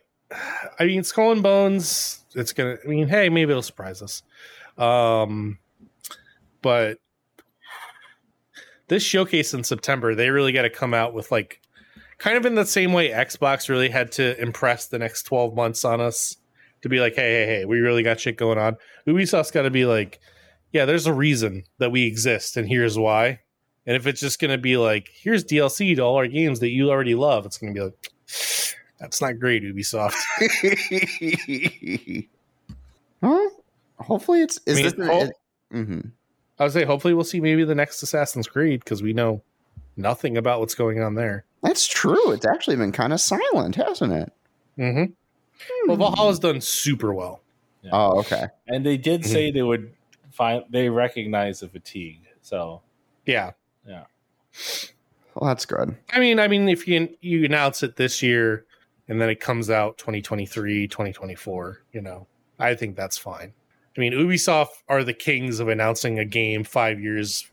[0.79, 2.23] I mean, Skull and Bones.
[2.35, 2.77] It's gonna.
[2.83, 4.21] I mean, hey, maybe it'll surprise us.
[4.77, 5.57] Um,
[6.61, 6.99] but
[8.87, 11.61] this showcase in September, they really got to come out with like,
[12.17, 15.83] kind of in the same way Xbox really had to impress the next twelve months
[15.83, 16.37] on us
[16.81, 18.77] to be like, hey, hey, hey, we really got shit going on.
[19.07, 20.19] Ubisoft's got to be like,
[20.71, 23.39] yeah, there's a reason that we exist, and here's why.
[23.87, 26.69] And if it's just going to be like, here's DLC to all our games that
[26.69, 28.11] you already love, it's going to be like,
[28.99, 30.15] that's not great, Ubisoft.
[33.21, 33.51] well,
[33.99, 35.35] hopefully it's is I mean, this an, it-
[35.73, 36.11] mhm.
[36.59, 39.41] I would say, hopefully, we'll see maybe the next Assassin's Creed because we know
[39.97, 41.45] nothing about what's going on there.
[41.61, 42.31] That's true.
[42.31, 44.33] It's actually been kind of silent, hasn't it?
[44.77, 45.87] Mm-hmm.
[45.87, 47.41] Well, Valhalla's done super well.
[47.91, 48.47] Oh, okay.
[48.67, 49.91] And they did say they would
[50.31, 52.21] find they recognize the fatigue.
[52.41, 52.81] So
[53.25, 53.51] yeah,
[53.87, 54.05] Yeah,
[55.35, 55.95] Well, that's good.
[56.11, 58.65] I mean, I mean, if you you announce it this year
[59.07, 62.27] and then it comes out 2023, 2024, you know,
[62.59, 63.53] I think that's fine.
[63.97, 67.49] I mean, Ubisoft are the kings of announcing a game five years.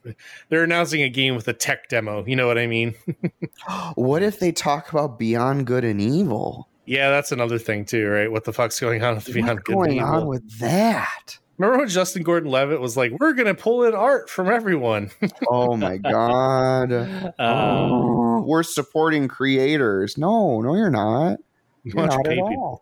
[0.49, 2.25] They're announcing a game with a tech demo.
[2.27, 2.95] You know what I mean?
[3.95, 6.69] What if they talk about Beyond Good and Evil?
[6.85, 8.31] Yeah, that's another thing too, right?
[8.31, 9.99] What the fuck's going on with Beyond Good and Evil?
[9.99, 11.39] What's going on with that?
[11.59, 15.11] Remember when Justin Gordon Levitt was like, "We're gonna pull in art from everyone."
[15.49, 16.91] Oh my god.
[16.93, 20.19] uh, Oh, we're supporting creators.
[20.19, 21.39] No, no, you're not.
[21.85, 22.82] You You're not at pay people.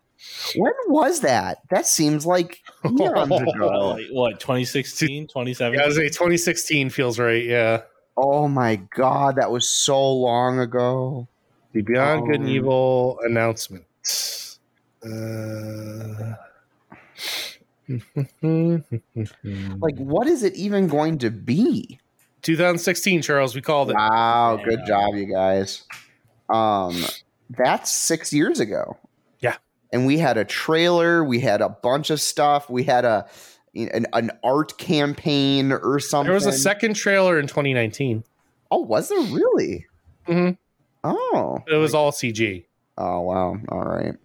[0.55, 0.61] All.
[0.63, 1.59] When was that?
[1.69, 3.97] That seems like eons ago.
[4.11, 5.77] what 2016, 2017?
[5.79, 7.43] Yeah, I was say 2016 feels right.
[7.43, 7.81] Yeah,
[8.17, 11.27] Oh my god, that was so long ago.
[11.73, 13.85] the Beyond Good and Um, Evil announcement.
[15.03, 16.35] Uh,
[19.43, 21.99] Like, what is it even going to be?
[22.43, 23.95] 2016, Charles, we called it.
[23.95, 25.83] Wow, good job, you guys.
[26.49, 27.03] Um,
[27.49, 28.97] that's six years ago.
[29.91, 31.23] And we had a trailer.
[31.23, 32.69] We had a bunch of stuff.
[32.69, 33.27] We had a
[33.75, 36.27] an, an art campaign or something.
[36.27, 38.23] There was a second trailer in 2019.
[38.69, 39.85] Oh, was there really?
[40.27, 40.51] Mm-hmm.
[41.03, 42.65] Oh, It was all CG.
[42.97, 43.57] Oh wow.
[43.69, 44.15] All right.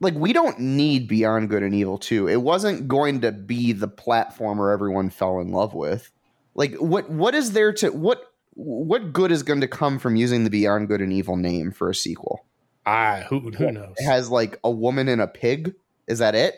[0.00, 2.28] Like we don't need Beyond Good and Evil 2.
[2.28, 6.10] It wasn't going to be the platformer everyone fell in love with.
[6.54, 10.44] Like what what is there to what what good is going to come from using
[10.44, 12.45] the Beyond Good and Evil name for a sequel?
[12.86, 13.94] Ah, who who knows?
[13.98, 15.74] It has like a woman and a pig.
[16.06, 16.54] Is that it?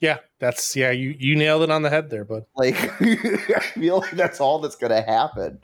[0.00, 0.90] Yeah, that's yeah.
[0.90, 2.44] You you nailed it on the head there, bud.
[2.56, 5.60] Like I feel like that's all that's going to happen.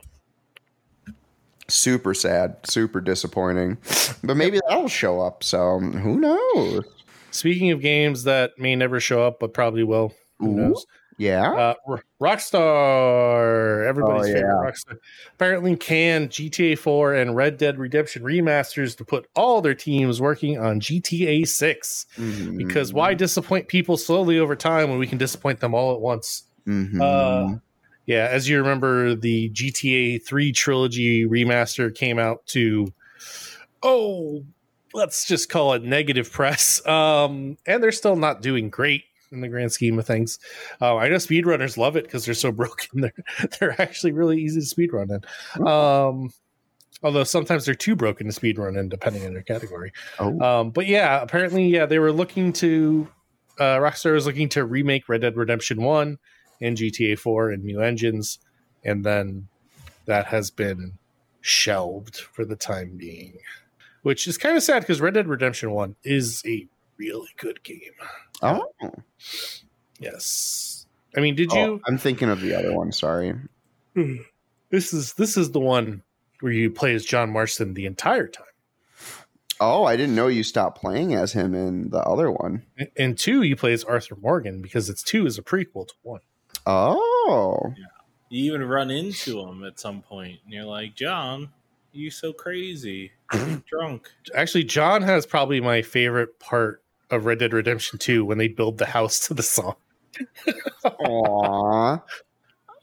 [1.66, 3.78] Super sad, super disappointing.
[4.22, 6.84] But maybe that'll show up, so who knows?
[7.30, 10.12] Speaking of games that may never show up, but probably will.
[10.38, 10.54] Who Ooh.
[10.54, 10.86] knows?
[11.18, 11.50] Yeah.
[11.52, 11.74] Uh,
[12.20, 14.54] Rockstar, everybody's Oh, favorite.
[14.74, 14.98] Rockstar,
[15.34, 20.58] apparently can GTA 4 and Red Dead Redemption remasters to put all their teams working
[20.58, 22.06] on GTA 6.
[22.16, 22.58] Mhm.
[22.58, 26.44] Because why disappoint people slowly over time when we can disappoint them all at once?
[26.66, 27.00] Mhm.
[27.00, 27.58] Uh,
[28.06, 32.92] Yeah, as you remember, the GTA 3 trilogy remaster came out to,
[33.82, 34.44] oh,
[34.92, 36.82] let's just call it negative press.
[36.94, 40.38] Um, and they're still not doing great in the grand scheme of things.
[40.80, 43.00] Uh, I know speedrunners love it because they're so broken.
[43.00, 45.66] They're, they're actually really easy to speedrun in.
[45.66, 46.32] Um,
[47.02, 49.92] although sometimes they're too broken to speedrun in, depending on their category.
[50.18, 50.40] oh.
[50.40, 53.08] Um, but yeah, apparently, yeah, they were looking to
[53.58, 56.18] uh, Rockstar was looking to remake Red Dead Redemption One
[56.60, 58.38] and GTA Four in new engines,
[58.84, 59.48] and then
[60.06, 60.98] that has been
[61.40, 63.38] shelved for the time being,
[64.02, 66.66] which is kind of sad because Red Dead Redemption One is a
[66.96, 67.92] really good game.
[68.44, 68.90] Oh.
[69.98, 70.86] Yes,
[71.16, 71.80] I mean, did Oh, you?
[71.86, 72.92] I'm thinking of the other one.
[72.92, 73.34] Sorry.
[73.94, 74.16] Hmm.
[74.70, 76.02] This is this is the one
[76.40, 78.46] where you play as John Marston the entire time.
[79.60, 82.64] Oh, I didn't know you stopped playing as him in the other one.
[82.96, 86.20] And two, you play as Arthur Morgan because it's two is a prequel to one.
[86.66, 87.84] Oh, Yeah.
[88.30, 91.50] You even run into him at some point, and you're like, John,
[91.92, 93.12] you so crazy,
[93.70, 94.10] drunk.
[94.34, 98.78] Actually, John has probably my favorite part of Red Dead Redemption 2 when they build
[98.78, 99.76] the house to the song.
[100.84, 101.98] Aw.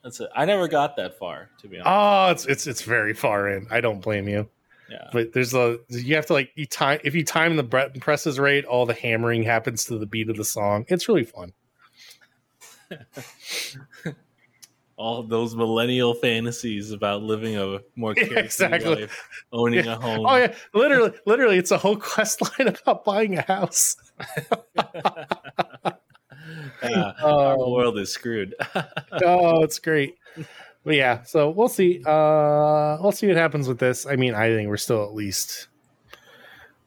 [0.03, 0.29] That's it.
[0.35, 1.87] I never got that far, to be honest.
[1.87, 3.67] Oh, it's it's it's very far in.
[3.69, 4.49] I don't blame you.
[4.89, 5.09] yeah.
[5.13, 8.39] But there's a you have to like you time if you time the button presses
[8.39, 10.85] right, all the hammering happens to the beat of the song.
[10.87, 11.53] It's really fun.
[15.01, 18.95] All those millennial fantasies about living a more Yeah, carefree exactly.
[19.01, 20.25] life, owning a home.
[20.27, 23.95] Oh yeah, literally, literally, it's a whole quest line about buying a house.
[26.83, 28.55] Yeah, our Um, world is screwed.
[29.23, 30.15] oh, it's great.
[30.83, 32.01] But yeah, so we'll see.
[32.05, 34.05] Uh we'll see what happens with this.
[34.05, 35.67] I mean, I think we're still at least
[36.13, 36.17] I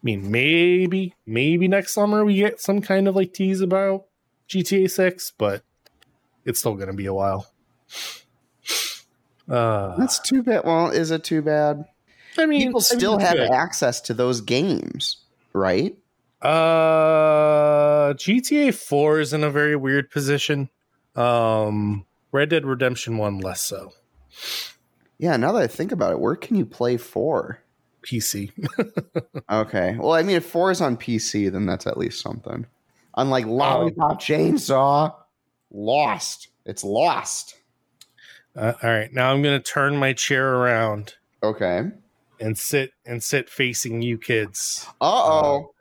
[0.02, 4.04] mean, maybe, maybe next summer we get some kind of like tease about
[4.48, 5.62] GTA 6, but
[6.44, 7.46] it's still gonna be a while.
[9.48, 10.62] Uh That's too bad.
[10.64, 11.84] Well, is it too bad?
[12.38, 13.50] I mean People I mean, still have good.
[13.50, 15.18] access to those games,
[15.52, 15.96] right?
[16.42, 20.68] Uh, GTA Four is in a very weird position.
[21.16, 23.92] Um, Red Dead Redemption One less so.
[25.18, 25.36] Yeah.
[25.36, 27.60] Now that I think about it, where can you play four?
[28.02, 28.50] PC.
[29.50, 29.96] Okay.
[29.98, 32.66] Well, I mean, if four is on PC, then that's at least something.
[33.16, 35.14] Unlike Lollipop Chainsaw,
[35.70, 36.48] lost.
[36.64, 37.56] It's lost.
[38.56, 41.82] Uh, all right, now I'm gonna turn my chair around Okay.
[42.40, 45.74] and sit and sit facing you kids Uh oh.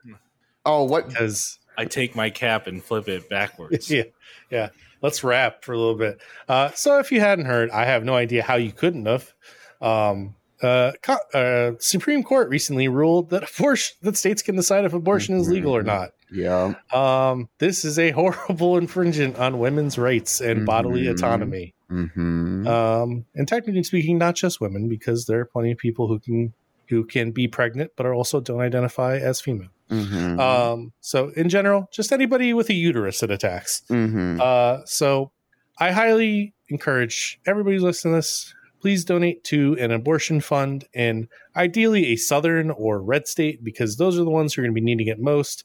[0.66, 1.10] Oh, what?
[1.10, 3.90] because I take my cap and flip it backwards.
[3.92, 4.04] yeah,
[4.50, 4.70] yeah.
[5.02, 6.22] Let's wrap for a little bit.
[6.48, 9.34] Uh, so if you hadn't heard, I have no idea how you couldn't have.
[9.82, 14.94] Um, uh, co- uh, Supreme Court recently ruled that abortion that states can decide if
[14.94, 16.12] abortion is legal or not.
[16.34, 16.74] Yeah.
[16.92, 21.12] Um, this is a horrible infringement on women's rights and bodily Mhm.
[21.12, 21.74] autonomy.
[21.92, 22.68] Mm-hmm.
[22.68, 26.54] Um, and technically speaking, not just women, because there are plenty of people who can
[26.90, 29.70] who can be pregnant but are also don't identify as female.
[29.90, 30.40] mm-hmm.
[30.40, 33.84] Um, so in general, just anybody with a uterus that attacks.
[33.90, 34.40] mm-hmm.
[34.42, 35.32] Uh, so
[35.80, 38.54] I highly encourage everybody listening to this.
[38.84, 44.20] Please donate to an abortion fund and ideally a southern or red state because those
[44.20, 45.64] are the ones who are going to be needing it most.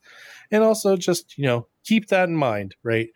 [0.53, 3.09] And also just, you know, keep that in mind, right?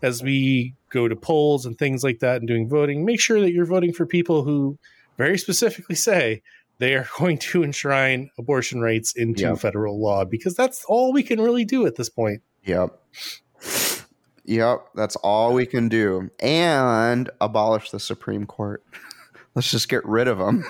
[0.00, 3.52] As we go to polls and things like that and doing voting, make sure that
[3.52, 4.78] you're voting for people who
[5.18, 6.40] very specifically say
[6.78, 9.58] they are going to enshrine abortion rights into Yep.
[9.58, 12.40] federal law because that's all we can really do at this point.
[12.64, 12.98] Yep.
[14.46, 14.86] Yep.
[14.94, 16.30] That's all we can do.
[16.40, 18.82] And abolish the Supreme Court.
[19.54, 20.64] Let's just get rid of them.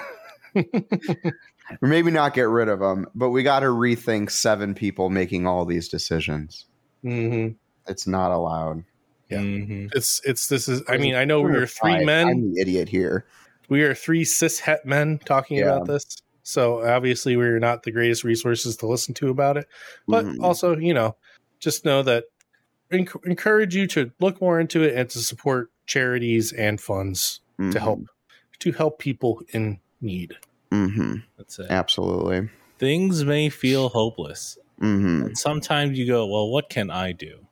[0.54, 5.46] or maybe not get rid of them, but we got to rethink seven people making
[5.46, 6.66] all these decisions.
[7.02, 7.48] hmm
[7.86, 8.84] It's not allowed.
[9.28, 9.38] Yeah.
[9.38, 9.90] Mhm.
[9.94, 10.82] It's it's this is.
[10.88, 12.28] I mean, I know we are three Fine, men.
[12.28, 13.24] I'm the idiot here.
[13.68, 15.76] We are three cis het men talking Yeah.
[15.76, 16.04] about this.
[16.42, 19.68] So obviously, we're not the greatest resources to listen to about it.
[20.08, 20.42] But Mhm.
[20.42, 21.14] also, you know,
[21.60, 22.24] just know that
[22.90, 27.78] enc- encourage you to look more into it and to support charities and funds to
[27.78, 28.00] help
[28.60, 30.34] to help people in need.
[30.70, 31.22] Mhm.
[31.36, 31.66] That's it.
[31.70, 32.48] Absolutely.
[32.78, 34.56] Things may feel hopeless.
[34.78, 37.46] hmm And sometimes you go, well, what can I do?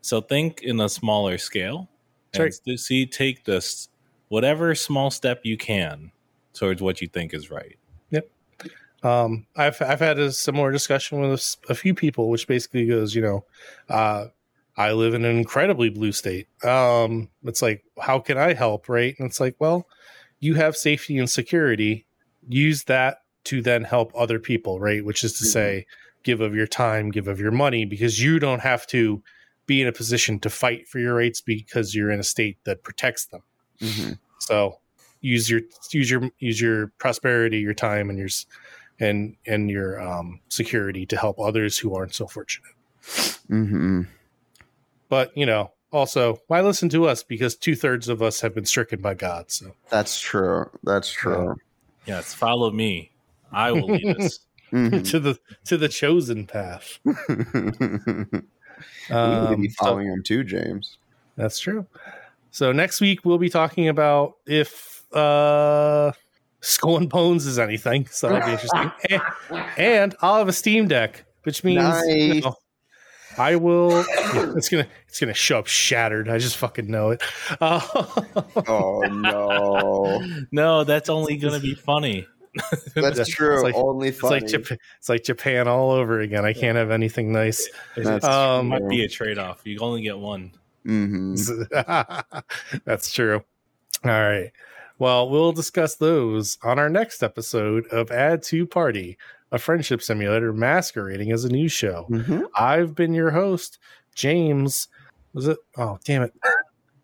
[0.00, 1.88] So think in a smaller scale
[2.34, 2.54] and Right.
[2.68, 3.88] s- see, take this
[4.28, 6.12] whatever small step you can
[6.54, 7.76] towards what you think is right.
[8.10, 8.28] Yep.
[9.02, 13.22] Um, I've I've had a similar discussion with a few people, which basically goes, you
[13.22, 13.44] know,
[13.88, 14.26] uh,
[14.76, 16.46] I live in an incredibly blue state.
[16.64, 19.14] Um, it's like, how can I help, right?
[19.18, 19.86] And it's like, well,
[20.42, 22.04] you have safety and security.
[22.48, 25.04] Use that to then help other people, right?
[25.04, 25.48] Which is to Mhm.
[25.48, 25.86] say,
[26.24, 29.22] give of your time, give of your money, because you don't have to
[29.66, 32.82] be in a position to fight for your rights because you're in a state that
[32.82, 33.42] protects them.
[33.80, 34.80] hmm So
[35.20, 35.60] use your
[35.92, 38.28] use your use your prosperity, your time, and your
[38.98, 42.74] and and your um, security to help others who aren't so fortunate.
[43.48, 44.02] mm-hmm.
[45.08, 47.22] But you know, also, why listen to us?
[47.22, 49.50] Because two thirds of us have been stricken by God.
[49.50, 50.68] So That's true.
[50.84, 51.56] That's true.
[52.06, 53.10] Yes, follow me.
[53.52, 54.40] I will lead us.
[54.72, 55.06] Mhm.
[55.10, 56.98] to the to the chosen path.
[57.04, 58.42] we need
[59.10, 60.96] Um, be so- following him too, James.
[61.36, 61.86] That's true.
[62.50, 66.12] So next week we'll be talking about if uh
[66.62, 68.06] Skull and Bones is anything.
[68.10, 68.92] So that'll be interesting.
[69.10, 69.22] and,
[69.76, 72.54] and I'll have a Steam Deck, which means you know,
[73.38, 74.04] I will.
[74.56, 76.28] It's gonna it's gonna show up shattered.
[76.28, 77.22] I just fucking know it.
[77.60, 77.80] Uh,
[78.68, 80.22] Oh no!
[80.52, 82.26] no, that's only going to be funny.
[82.94, 83.62] That's It's true.
[83.62, 86.44] like- Only It's like Japan, it's like Japan all over again.
[86.44, 87.66] I can't have anything nice.
[87.96, 89.62] That's Um, might be a trade off.
[89.64, 90.52] You only get one.
[90.84, 91.34] hmm
[92.84, 93.42] That's true.
[94.04, 94.50] All right.
[94.98, 99.16] Well, we'll discuss those on our next episode of Add to Party,
[99.52, 102.04] a friendship simulator masquerading as a news show.
[102.08, 103.78] hmm I've been your host,
[104.16, 104.88] James.
[105.32, 105.58] Was it?
[105.78, 106.22] Oh, damn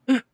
[0.08, 0.24] it.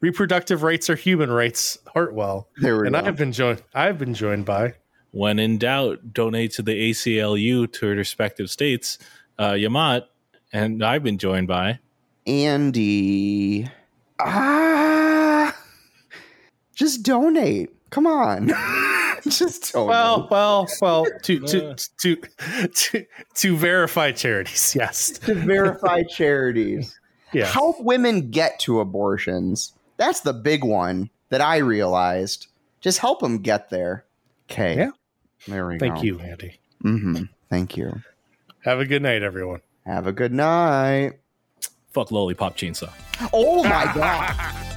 [0.00, 2.48] Reproductive rights are human rights, Hartwell.
[2.56, 3.02] There we And go.
[3.02, 4.74] I've been joined I've been joined by
[5.10, 8.98] When in doubt, donate to the ACLU to their respective states.
[9.38, 10.04] Uh, Yamat,
[10.52, 11.80] and I've been joined by.
[12.26, 13.68] Andy.
[14.20, 15.56] Ah,
[16.76, 17.70] just donate.
[17.90, 18.46] Come on,
[19.28, 19.88] just donate.
[19.88, 22.16] Well, well, well, to to to
[22.74, 24.74] to, to verify charities.
[24.78, 25.10] Yes.
[25.20, 26.98] to verify charities,
[27.32, 27.46] Yeah.
[27.46, 29.72] help women get to abortions.
[29.96, 32.48] That's the big one that I realized.
[32.80, 34.04] Just help them get there.
[34.50, 34.76] Okay.
[34.76, 34.90] Yeah.
[35.46, 36.02] There we Thank go.
[36.02, 36.58] you, Andy.
[36.80, 38.00] hmm Thank you.
[38.64, 39.60] Have a good night, everyone.
[39.86, 41.12] Have a good night.
[41.92, 42.90] Fuck Lollipop Chainsaw.
[43.32, 44.68] Oh my god.